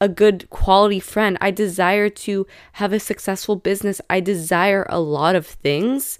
a 0.00 0.08
good 0.08 0.50
quality 0.50 0.98
friend. 0.98 1.38
I 1.40 1.52
desire 1.52 2.10
to 2.10 2.44
have 2.72 2.92
a 2.92 2.98
successful 2.98 3.54
business. 3.54 4.00
I 4.10 4.18
desire 4.18 4.84
a 4.88 4.98
lot 5.00 5.36
of 5.36 5.46
things. 5.46 6.18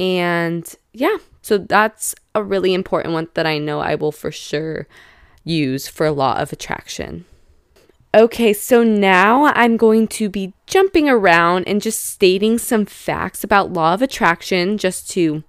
And 0.00 0.74
yeah, 0.94 1.18
so 1.42 1.58
that's 1.58 2.14
a 2.34 2.42
really 2.42 2.72
important 2.72 3.12
one 3.12 3.28
that 3.34 3.46
I 3.46 3.58
know 3.58 3.80
I 3.80 3.94
will 3.94 4.10
for 4.10 4.32
sure 4.32 4.88
use 5.44 5.86
for 5.86 6.10
law 6.10 6.38
of 6.38 6.50
attraction. 6.50 7.26
Okay, 8.14 8.52
so 8.52 8.82
now 8.82 9.46
I'm 9.54 9.78
going 9.78 10.06
to 10.08 10.28
be 10.28 10.52
jumping 10.66 11.08
around 11.08 11.66
and 11.66 11.80
just 11.80 12.04
stating 12.04 12.58
some 12.58 12.84
facts 12.84 13.42
about 13.42 13.72
law 13.72 13.94
of 13.94 14.02
attraction 14.02 14.76
just 14.76 15.08
to 15.12 15.44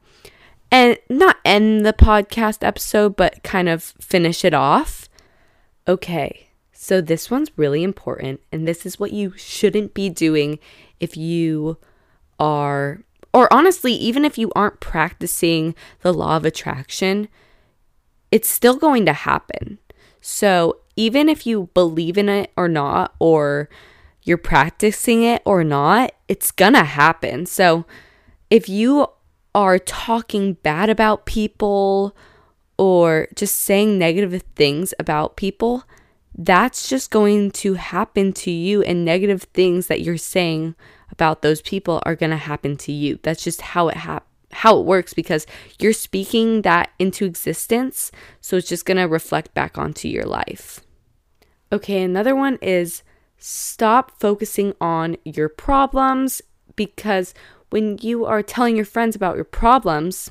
and 0.72 0.98
not 1.10 1.38
end 1.44 1.86
the 1.86 1.92
podcast 1.92 2.66
episode 2.66 3.18
but 3.18 3.44
kind 3.44 3.68
of 3.68 3.84
finish 4.00 4.46
it 4.46 4.54
off. 4.54 5.10
Okay. 5.90 6.48
So 6.72 7.02
this 7.02 7.30
one's 7.30 7.52
really 7.58 7.84
important 7.84 8.40
and 8.50 8.66
this 8.66 8.86
is 8.86 8.98
what 8.98 9.12
you 9.12 9.34
shouldn't 9.36 9.94
be 9.94 10.10
doing 10.10 10.58
if 11.02 11.18
you 11.18 11.78
are 12.40 13.02
or 13.34 13.52
honestly 13.54 13.94
even 13.94 14.24
if 14.24 14.38
you 14.38 14.52
aren't 14.56 14.80
practicing 14.80 15.76
the 16.00 16.14
law 16.14 16.38
of 16.38 16.46
attraction, 16.46 17.28
it's 18.32 18.48
still 18.48 18.78
going 18.78 19.06
to 19.06 19.14
happen. 19.14 19.80
So, 20.26 20.78
even 20.96 21.30
if 21.30 21.46
you 21.46 21.70
believe 21.74 22.18
in 22.18 22.30
it 22.30 22.52
or 22.56 22.68
not, 22.68 23.16
or 23.20 23.70
you're 24.24 24.38
practicing 24.38 25.24
it 25.24 25.42
or 25.46 25.64
not, 25.64 26.14
it's 26.28 26.52
gonna 26.52 26.84
happen. 26.84 27.46
So, 27.46 27.86
if 28.50 28.70
you 28.70 29.08
are 29.56 29.80
talking 29.80 30.54
bad 30.54 30.90
about 30.90 31.26
people 31.26 32.16
or 32.78 33.28
just 33.36 33.56
saying 33.56 33.98
negative 33.98 34.44
things 34.56 34.94
about 35.00 35.36
people, 35.36 35.84
that's 36.36 36.90
just 36.90 37.12
going 37.12 37.52
to 37.52 37.76
happen 37.76 38.34
to 38.34 38.52
you, 38.52 38.82
and 38.82 39.06
negative 39.06 39.44
things 39.54 39.88
that 39.88 40.02
you're 40.02 40.18
saying 40.18 40.76
about 41.12 41.42
those 41.44 41.62
people 41.62 42.02
are 42.06 42.16
going 42.16 42.32
to 42.32 42.38
happen 42.38 42.76
to 42.78 42.92
you. 42.92 43.20
That's 43.22 43.44
just 43.44 43.62
how 43.62 43.90
it 43.90 43.98
how 43.98 44.80
it 44.80 44.86
works 44.86 45.14
because 45.14 45.48
you're 45.80 45.94
speaking 45.94 46.62
that 46.62 46.92
into 47.00 47.26
existence. 47.26 48.12
So 48.42 48.58
it's 48.58 48.70
just 48.70 48.86
going 48.86 48.98
to 48.98 49.04
reflect 49.04 49.54
back 49.54 49.78
onto 49.78 50.08
your 50.08 50.26
life. 50.26 50.82
Okay, 51.74 52.04
another 52.04 52.36
one 52.36 52.60
is 52.62 53.02
stop 53.40 54.12
focusing 54.20 54.76
on 54.80 55.18
your 55.26 55.50
problems 55.50 56.40
because 56.76 57.34
when 57.72 57.98
you 58.00 58.26
are 58.26 58.44
telling 58.44 58.76
your 58.76 58.86
friends 58.86 59.16
about 59.16 59.34
your 59.38 59.44
problems, 59.44 60.30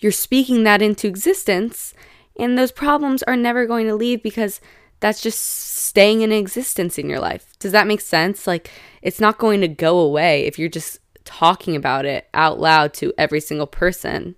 you're 0.00 0.10
speaking 0.10 0.64
that 0.64 0.80
into 0.80 1.06
existence, 1.06 1.92
and 2.40 2.56
those 2.56 2.72
problems 2.72 3.22
are 3.24 3.36
never 3.36 3.66
going 3.66 3.86
to 3.88 3.94
leave 3.94 4.22
because 4.22 4.58
that's 5.00 5.20
just 5.20 5.38
staying 5.38 6.22
in 6.22 6.32
existence 6.32 6.96
in 6.96 7.10
your 7.10 7.20
life. 7.20 7.52
Does 7.58 7.72
that 7.72 7.86
make 7.86 8.00
sense? 8.00 8.46
Like, 8.46 8.70
it's 9.02 9.20
not 9.20 9.36
going 9.36 9.60
to 9.60 9.68
go 9.68 9.98
away 9.98 10.46
if 10.46 10.58
you're 10.58 10.70
just 10.70 10.98
talking 11.24 11.76
about 11.76 12.06
it 12.06 12.26
out 12.32 12.58
loud 12.58 12.94
to 12.94 13.12
every 13.18 13.40
single 13.40 13.66
person. 13.66 14.34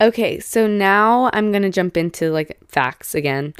Okay, 0.00 0.38
so 0.38 0.68
now 0.68 1.30
I'm 1.32 1.50
going 1.50 1.62
to 1.64 1.70
jump 1.70 1.96
into 1.96 2.30
like 2.30 2.56
facts 2.68 3.16
again. 3.16 3.54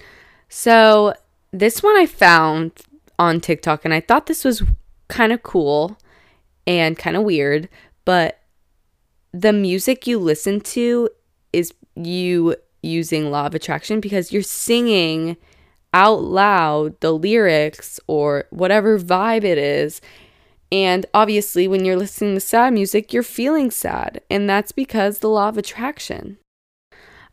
So, 0.49 1.15
this 1.53 1.83
one 1.83 1.97
I 1.97 2.07
found 2.07 2.73
on 3.19 3.41
TikTok 3.41 3.85
and 3.85 3.93
I 3.93 4.01
thought 4.01 4.27
this 4.27 4.45
was 4.45 4.63
kind 5.09 5.33
of 5.33 5.43
cool 5.43 5.99
and 6.67 6.97
kind 6.97 7.17
of 7.17 7.23
weird, 7.23 7.69
but 8.05 8.41
the 9.33 9.53
music 9.53 10.07
you 10.07 10.19
listen 10.19 10.61
to 10.61 11.09
is 11.53 11.73
you 11.95 12.57
using 12.83 13.31
law 13.31 13.47
of 13.47 13.55
attraction 13.55 14.01
because 14.01 14.33
you're 14.33 14.43
singing 14.43 15.37
out 15.93 16.23
loud 16.23 17.01
the 17.01 17.13
lyrics 17.13 17.99
or 18.07 18.45
whatever 18.51 18.99
vibe 18.99 19.43
it 19.43 19.59
is 19.59 20.01
and 20.71 21.07
obviously, 21.15 21.67
when 21.67 21.85
you're 21.85 21.97
listening 21.97 22.35
to 22.35 22.41
sad 22.41 22.75
music, 22.75 23.13
you're 23.13 23.23
feeling 23.23 23.71
sad. 23.71 24.21
And 24.31 24.49
that's 24.49 24.73
because 24.73 25.19
the 25.19 25.29
law 25.29 25.49
of 25.49 25.57
attraction. 25.57 26.39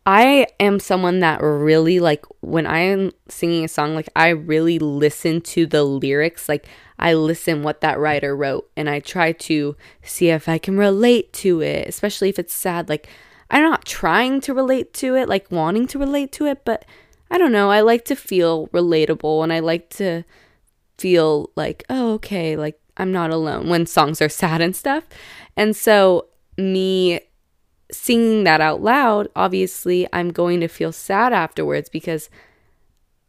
I 0.06 0.48
am 0.60 0.80
someone 0.80 1.20
that 1.22 1.41
really, 1.41 2.00
like, 2.00 2.26
when 2.41 2.68
I 2.68 2.80
am 2.80 3.12
singing 3.28 3.65
a 3.65 3.68
song, 3.68 3.96
like, 3.96 4.10
I 4.15 4.30
really 4.30 4.78
listen 4.78 5.41
to 5.41 5.65
the 5.65 5.84
lyrics. 5.84 6.48
Like, 6.48 6.68
I 7.00 7.15
listen 7.15 7.63
what 7.63 7.82
that 7.82 7.98
writer 7.98 8.36
wrote 8.36 8.70
and 8.78 8.88
I 8.89 9.00
try 9.00 9.32
to 9.32 9.76
see 10.04 10.30
if 10.30 10.48
I 10.48 10.60
can 10.60 10.78
relate 10.78 11.34
to 11.34 11.62
it, 11.62 11.88
especially 11.88 12.30
if 12.30 12.38
it's 12.38 12.54
sad. 12.54 12.88
Like, 12.88 13.10
I'm 13.50 13.63
not 13.63 13.86
trying 13.86 14.41
to 14.41 14.54
relate 14.54 14.94
to 14.96 15.15
it, 15.15 15.28
like, 15.28 15.52
wanting 15.52 15.88
to 15.88 16.00
relate 16.00 16.32
to 16.34 16.46
it, 16.46 16.63
but 16.65 16.86
I 17.32 17.39
don't 17.39 17.52
know. 17.52 17.72
I 17.72 17.82
like 17.82 18.06
to 18.06 18.15
feel 18.15 18.68
relatable 18.68 19.44
and 19.44 19.52
I 19.52 19.60
like 19.60 19.89
to 19.91 20.24
feel 21.00 21.50
like, 21.56 21.84
oh, 21.89 22.13
okay, 22.13 22.56
like, 22.56 22.80
I'm 22.96 23.12
not 23.12 23.32
alone 23.32 23.70
when 23.70 23.88
songs 23.88 24.22
are 24.22 24.30
sad 24.41 24.62
and 24.62 24.76
stuff. 24.76 25.04
And 25.58 25.76
so, 25.76 26.28
me 26.58 27.22
singing 27.91 28.43
that 28.43 28.62
out 28.62 28.82
loud, 28.82 29.28
obviously, 29.36 30.08
I'm 30.12 30.32
going 30.32 30.60
to 30.62 30.67
feel 30.67 30.91
sad 30.91 31.34
afterwards 31.34 31.89
because 31.89 32.30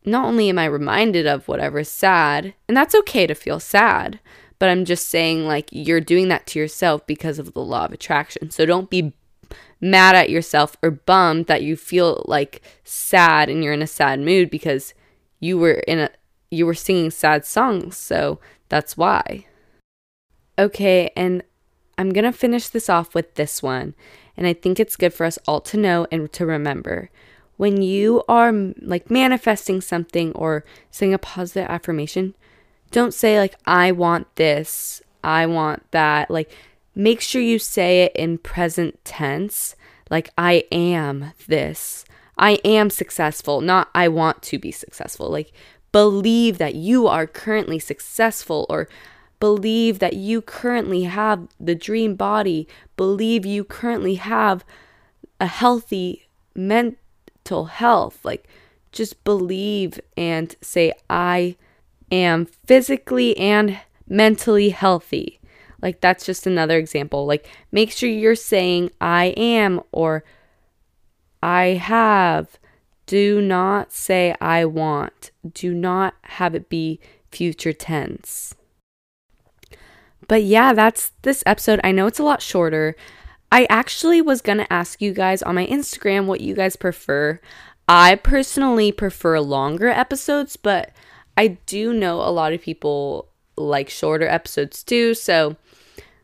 not 0.04 0.26
only 0.26 0.48
am 0.48 0.58
I 0.58 0.66
reminded 0.66 1.26
of 1.26 1.48
whatever's 1.48 1.88
sad, 1.88 2.54
and 2.68 2.76
that's 2.76 2.94
okay 2.94 3.26
to 3.26 3.34
feel 3.34 3.60
sad, 3.60 4.20
but 4.58 4.68
I'm 4.68 4.84
just 4.84 5.08
saying, 5.08 5.46
like, 5.46 5.68
you're 5.72 6.00
doing 6.00 6.28
that 6.28 6.46
to 6.48 6.58
yourself 6.58 7.06
because 7.06 7.38
of 7.38 7.52
the 7.52 7.60
law 7.60 7.84
of 7.84 7.92
attraction. 7.92 8.50
So 8.50 8.64
don't 8.64 8.88
be 8.88 9.12
mad 9.80 10.14
at 10.16 10.30
yourself 10.30 10.76
or 10.82 10.90
bummed 10.90 11.46
that 11.46 11.62
you 11.62 11.76
feel 11.76 12.24
like 12.26 12.62
sad 12.84 13.48
and 13.50 13.62
you're 13.62 13.74
in 13.74 13.82
a 13.82 13.86
sad 13.86 14.20
mood 14.20 14.50
because 14.50 14.94
you 15.38 15.58
were 15.58 15.82
in 15.86 15.98
a 15.98 16.10
you 16.50 16.64
were 16.64 16.74
singing 16.74 17.10
sad 17.10 17.44
songs 17.44 17.96
so 17.96 18.40
that's 18.70 18.96
why 18.96 19.44
Okay, 20.58 21.10
and 21.14 21.42
I'm 21.98 22.10
going 22.10 22.24
to 22.24 22.32
finish 22.32 22.68
this 22.68 22.88
off 22.88 23.14
with 23.14 23.34
this 23.34 23.62
one. 23.62 23.94
And 24.36 24.46
I 24.46 24.52
think 24.52 24.78
it's 24.78 24.96
good 24.96 25.14
for 25.14 25.24
us 25.24 25.38
all 25.46 25.60
to 25.62 25.76
know 25.76 26.06
and 26.10 26.32
to 26.32 26.46
remember. 26.46 27.10
When 27.56 27.80
you 27.80 28.22
are 28.28 28.52
like 28.80 29.10
manifesting 29.10 29.80
something 29.80 30.32
or 30.32 30.64
saying 30.90 31.14
a 31.14 31.18
positive 31.18 31.70
affirmation, 31.70 32.34
don't 32.90 33.14
say, 33.14 33.38
like, 33.38 33.56
I 33.66 33.92
want 33.92 34.34
this, 34.36 35.02
I 35.24 35.46
want 35.46 35.90
that. 35.90 36.30
Like, 36.30 36.50
make 36.94 37.20
sure 37.20 37.42
you 37.42 37.58
say 37.58 38.02
it 38.02 38.12
in 38.14 38.38
present 38.38 39.04
tense, 39.04 39.74
like, 40.10 40.30
I 40.38 40.64
am 40.70 41.32
this. 41.46 42.04
I 42.38 42.52
am 42.64 42.90
successful, 42.90 43.60
not 43.60 43.88
I 43.94 44.08
want 44.08 44.42
to 44.42 44.58
be 44.58 44.70
successful. 44.70 45.30
Like, 45.30 45.52
believe 45.90 46.58
that 46.58 46.74
you 46.74 47.06
are 47.06 47.26
currently 47.26 47.78
successful 47.78 48.66
or 48.68 48.88
Believe 49.38 49.98
that 49.98 50.14
you 50.14 50.40
currently 50.40 51.02
have 51.04 51.46
the 51.60 51.74
dream 51.74 52.14
body. 52.14 52.66
Believe 52.96 53.44
you 53.44 53.64
currently 53.64 54.14
have 54.14 54.64
a 55.40 55.46
healthy 55.46 56.26
mental 56.54 57.66
health. 57.66 58.24
Like, 58.24 58.48
just 58.92 59.22
believe 59.24 60.00
and 60.16 60.56
say, 60.62 60.92
I 61.10 61.56
am 62.10 62.46
physically 62.46 63.36
and 63.36 63.78
mentally 64.08 64.70
healthy. 64.70 65.38
Like, 65.82 66.00
that's 66.00 66.24
just 66.24 66.46
another 66.46 66.78
example. 66.78 67.26
Like, 67.26 67.46
make 67.70 67.90
sure 67.90 68.08
you're 68.08 68.34
saying, 68.34 68.90
I 69.00 69.26
am 69.36 69.82
or 69.92 70.24
I 71.42 71.80
have. 71.80 72.58
Do 73.04 73.40
not 73.40 73.92
say, 73.92 74.34
I 74.40 74.64
want. 74.64 75.30
Do 75.52 75.74
not 75.74 76.14
have 76.22 76.54
it 76.54 76.68
be 76.68 76.98
future 77.30 77.74
tense. 77.74 78.54
But 80.28 80.42
yeah, 80.42 80.72
that's 80.72 81.12
this 81.22 81.42
episode. 81.46 81.80
I 81.84 81.92
know 81.92 82.06
it's 82.06 82.18
a 82.18 82.24
lot 82.24 82.42
shorter. 82.42 82.96
I 83.52 83.66
actually 83.70 84.20
was 84.20 84.40
going 84.40 84.58
to 84.58 84.72
ask 84.72 85.00
you 85.00 85.12
guys 85.12 85.42
on 85.42 85.54
my 85.54 85.66
Instagram 85.66 86.26
what 86.26 86.40
you 86.40 86.54
guys 86.54 86.76
prefer. 86.76 87.40
I 87.88 88.16
personally 88.16 88.90
prefer 88.90 89.38
longer 89.40 89.88
episodes, 89.88 90.56
but 90.56 90.90
I 91.36 91.58
do 91.66 91.92
know 91.92 92.20
a 92.20 92.32
lot 92.32 92.52
of 92.52 92.60
people 92.60 93.28
like 93.56 93.88
shorter 93.88 94.26
episodes 94.26 94.82
too. 94.82 95.14
So 95.14 95.56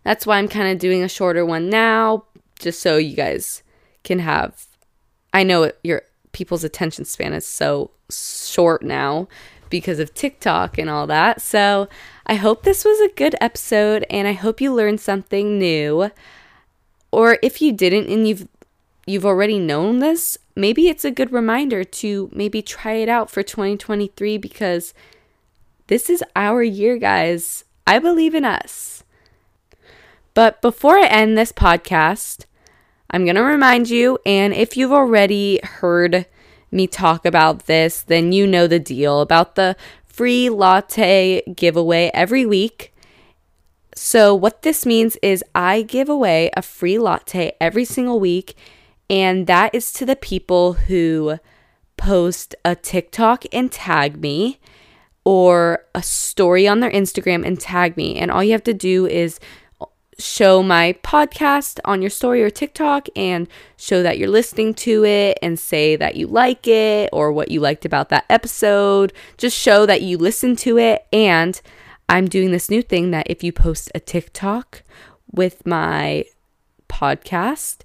that's 0.05 0.27
why 0.27 0.38
I'm 0.38 0.49
kind 0.49 0.73
of 0.73 0.79
doing 0.79 1.03
a 1.03 1.09
shorter 1.09 1.47
one 1.47 1.71
now, 1.71 2.25
just 2.59 2.81
so 2.81 2.97
you 2.97 3.15
guys 3.15 3.62
can 4.03 4.19
have. 4.19 4.67
I 5.33 5.45
know 5.45 5.71
your 5.85 6.03
people's 6.33 6.65
attention 6.65 7.05
span 7.05 7.33
is 7.33 7.47
so 7.47 7.91
short 8.11 8.83
now 8.83 9.29
because 9.73 9.99
of 9.99 10.15
TikTok 10.15 10.79
and 10.79 10.89
all 10.89 11.09
that. 11.09 11.41
So 11.41 11.89
I 12.25 12.35
hope 12.35 12.63
this 12.63 12.85
was 12.85 13.01
a 13.01 13.13
good 13.15 13.35
episode 13.41 14.07
and 14.09 14.29
I 14.29 14.35
hope 14.35 14.61
you 14.61 14.73
learned 14.73 15.01
something 15.01 15.59
new. 15.59 16.13
Or 17.11 17.39
if 17.43 17.61
you 17.61 17.73
didn't 17.73 18.09
and 18.09 18.29
you've 18.29 18.47
you've 19.05 19.27
already 19.27 19.59
known 19.59 19.99
this, 19.99 20.39
maybe 20.55 20.89
it's 20.89 21.05
a 21.05 21.11
good 21.11 21.33
reminder 21.33 21.83
to 21.83 22.31
maybe 22.33 22.63
try 22.63 22.93
it 22.93 23.09
out 23.09 23.29
for 23.31 23.43
2023 23.43 24.39
because 24.39 24.95
this 25.89 26.09
is 26.09 26.23
our 26.37 26.63
year, 26.63 26.97
guys. 26.99 27.65
I 27.85 27.99
believe 27.99 28.35
in 28.35 28.45
us. 28.45 29.03
But 30.35 30.63
before 30.63 30.99
I 30.99 31.07
end 31.07 31.37
this 31.37 31.51
podcast, 31.51 32.45
I'm 33.11 33.25
going 33.25 33.37
to 33.37 33.43
remind 33.43 33.91
you, 33.91 34.19
and 34.25 34.55
if 34.55 34.77
you've 34.77 34.93
already 34.93 35.61
heard 35.63 36.27
me 36.73 36.87
talk 36.87 37.25
about 37.25 37.67
this, 37.67 38.03
then 38.03 38.33
you 38.33 38.47
know 38.47 38.67
the 38.67 38.79
deal 38.79 39.21
about 39.21 39.55
the 39.55 39.77
free 40.05 40.49
latte 40.49 41.43
giveaway 41.55 42.11
every 42.13 42.47
week. 42.47 42.95
So, 43.95 44.35
what 44.35 44.63
this 44.63 44.87
means 44.87 45.17
is 45.23 45.45
I 45.55 45.83
give 45.83 46.09
away 46.09 46.51
a 46.57 46.63
free 46.63 46.99
latte 46.99 47.53
every 47.61 47.85
single 47.85 48.19
week, 48.19 48.57
and 49.11 49.47
that 49.47 49.75
is 49.75 49.93
to 49.95 50.07
the 50.07 50.17
people 50.17 50.75
who 50.75 51.39
post 51.97 52.55
a 52.65 52.75
TikTok 52.75 53.45
and 53.53 53.71
tag 53.71 54.21
me 54.21 54.59
or 55.25 55.85
a 55.95 56.03
story 56.03 56.67
on 56.67 56.81
their 56.81 56.91
Instagram 56.91 57.47
and 57.47 57.61
tag 57.61 57.97
me. 57.97 58.17
And 58.17 58.31
all 58.31 58.43
you 58.43 58.53
have 58.53 58.65
to 58.65 58.75
do 58.75 59.07
is 59.07 59.39
show 60.18 60.62
my 60.62 60.94
podcast 61.03 61.81
on 61.85 62.03
your 62.03 62.11
story 62.11 62.42
or 62.42 62.51
TikTok 62.51 63.09
and 63.16 63.48
show 63.77 64.03
that 64.03 64.18
you're 64.18 64.29
listening 64.29 64.75
to 64.75 65.05
it 65.05 65.38
and 65.42 65.59
say 65.59 65.96
that 65.96 66.16
you 66.16 66.27
like 66.27 66.66
it 66.66 67.11
or 67.12 67.33
what 67.33 67.51
you 67.51 67.61
liked 67.61 67.85
about 67.85 68.09
that 68.11 68.25
episode. 68.29 69.12
Just 69.38 69.59
show 69.59 69.87
that 69.87 70.03
you 70.03 70.18
listen 70.18 70.57
to 70.57 70.79
it. 70.79 71.07
And 71.12 71.61
I'm 72.09 72.29
doing 72.29 72.53
this 72.53 72.70
new 72.70 72.83
thing 72.83 73.11
that 73.12 73.31
if 73.31 73.42
you 73.42 73.53
post 73.53 73.90
a 73.94 74.01
TikTok 74.01 74.83
with 75.33 75.66
my 75.66 76.25
podcast, 76.88 77.79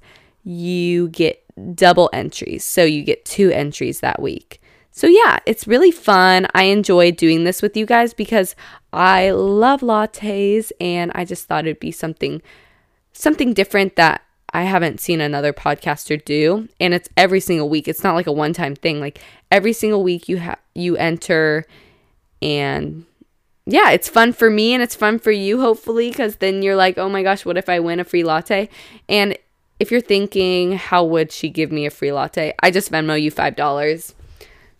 you 0.43 1.09
get 1.09 1.43
double 1.75 2.09
entries. 2.13 2.63
So 2.63 2.83
you 2.83 3.03
get 3.03 3.25
two 3.25 3.51
entries 3.51 4.01
that 4.01 4.21
week. 4.21 4.61
So, 4.97 5.05
yeah, 5.05 5.37
it's 5.45 5.67
really 5.67 5.91
fun. 5.91 6.47
I 6.55 6.63
enjoy 6.63 7.11
doing 7.11 7.43
this 7.43 7.61
with 7.61 7.77
you 7.77 7.85
guys 7.85 8.15
because 8.15 8.55
I 8.91 9.29
love 9.29 9.81
lattes 9.81 10.71
and 10.81 11.11
I 11.13 11.23
just 11.23 11.45
thought 11.45 11.67
it'd 11.67 11.79
be 11.79 11.91
something 11.91 12.41
something 13.13 13.53
different 13.53 13.95
that 13.95 14.23
I 14.53 14.63
haven't 14.63 14.99
seen 14.99 15.21
another 15.21 15.53
podcaster 15.53 16.23
do 16.25 16.67
and 16.79 16.95
it's 16.95 17.09
every 17.15 17.39
single 17.39 17.69
week. 17.69 17.87
It's 17.87 18.03
not 18.03 18.15
like 18.15 18.25
a 18.25 18.31
one-time 18.31 18.75
thing. 18.75 18.99
Like 18.99 19.21
every 19.51 19.71
single 19.71 20.01
week 20.01 20.27
you 20.27 20.37
have 20.37 20.57
you 20.73 20.97
enter 20.97 21.67
and 22.41 23.05
yeah, 23.67 23.91
it's 23.91 24.09
fun 24.09 24.33
for 24.33 24.49
me 24.49 24.73
and 24.73 24.81
it's 24.81 24.95
fun 24.95 25.19
for 25.19 25.29
you 25.29 25.61
hopefully 25.61 26.09
cuz 26.09 26.37
then 26.37 26.63
you're 26.63 26.75
like, 26.75 26.97
"Oh 26.97 27.07
my 27.07 27.21
gosh, 27.21 27.45
what 27.45 27.55
if 27.55 27.69
I 27.69 27.79
win 27.79 27.99
a 27.99 28.03
free 28.03 28.23
latte?" 28.23 28.67
And 29.07 29.37
if 29.79 29.91
you're 29.91 30.01
thinking, 30.01 30.71
"How 30.71 31.03
would 31.03 31.31
she 31.31 31.49
give 31.49 31.71
me 31.71 31.85
a 31.85 31.91
free 31.91 32.11
latte?" 32.11 32.55
I 32.63 32.71
just 32.71 32.91
Venmo 32.91 33.21
you 33.21 33.29
$5. 33.29 34.15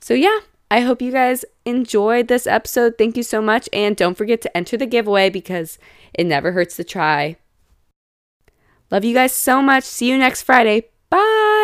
So, 0.08 0.14
yeah, 0.14 0.40
I 0.72 0.80
hope 0.80 1.02
you 1.02 1.12
guys 1.12 1.44
enjoyed 1.66 2.30
this 2.30 2.48
episode. 2.48 2.98
Thank 2.98 3.18
you 3.18 3.24
so 3.24 3.42
much. 3.42 3.68
And 3.74 3.94
don't 3.94 4.16
forget 4.16 4.42
to 4.44 4.56
enter 4.56 4.78
the 4.78 4.86
giveaway 4.86 5.30
because 5.30 5.78
it 6.14 6.24
never 6.24 6.54
hurts 6.54 6.78
to 6.78 6.86
try. 6.86 7.36
Love 8.90 9.04
you 9.04 9.14
guys 9.14 9.34
so 9.34 9.62
much. 9.62 9.84
See 9.84 10.10
you 10.10 10.18
next 10.18 10.44
Friday. 10.44 10.86
Bye. 11.10 11.57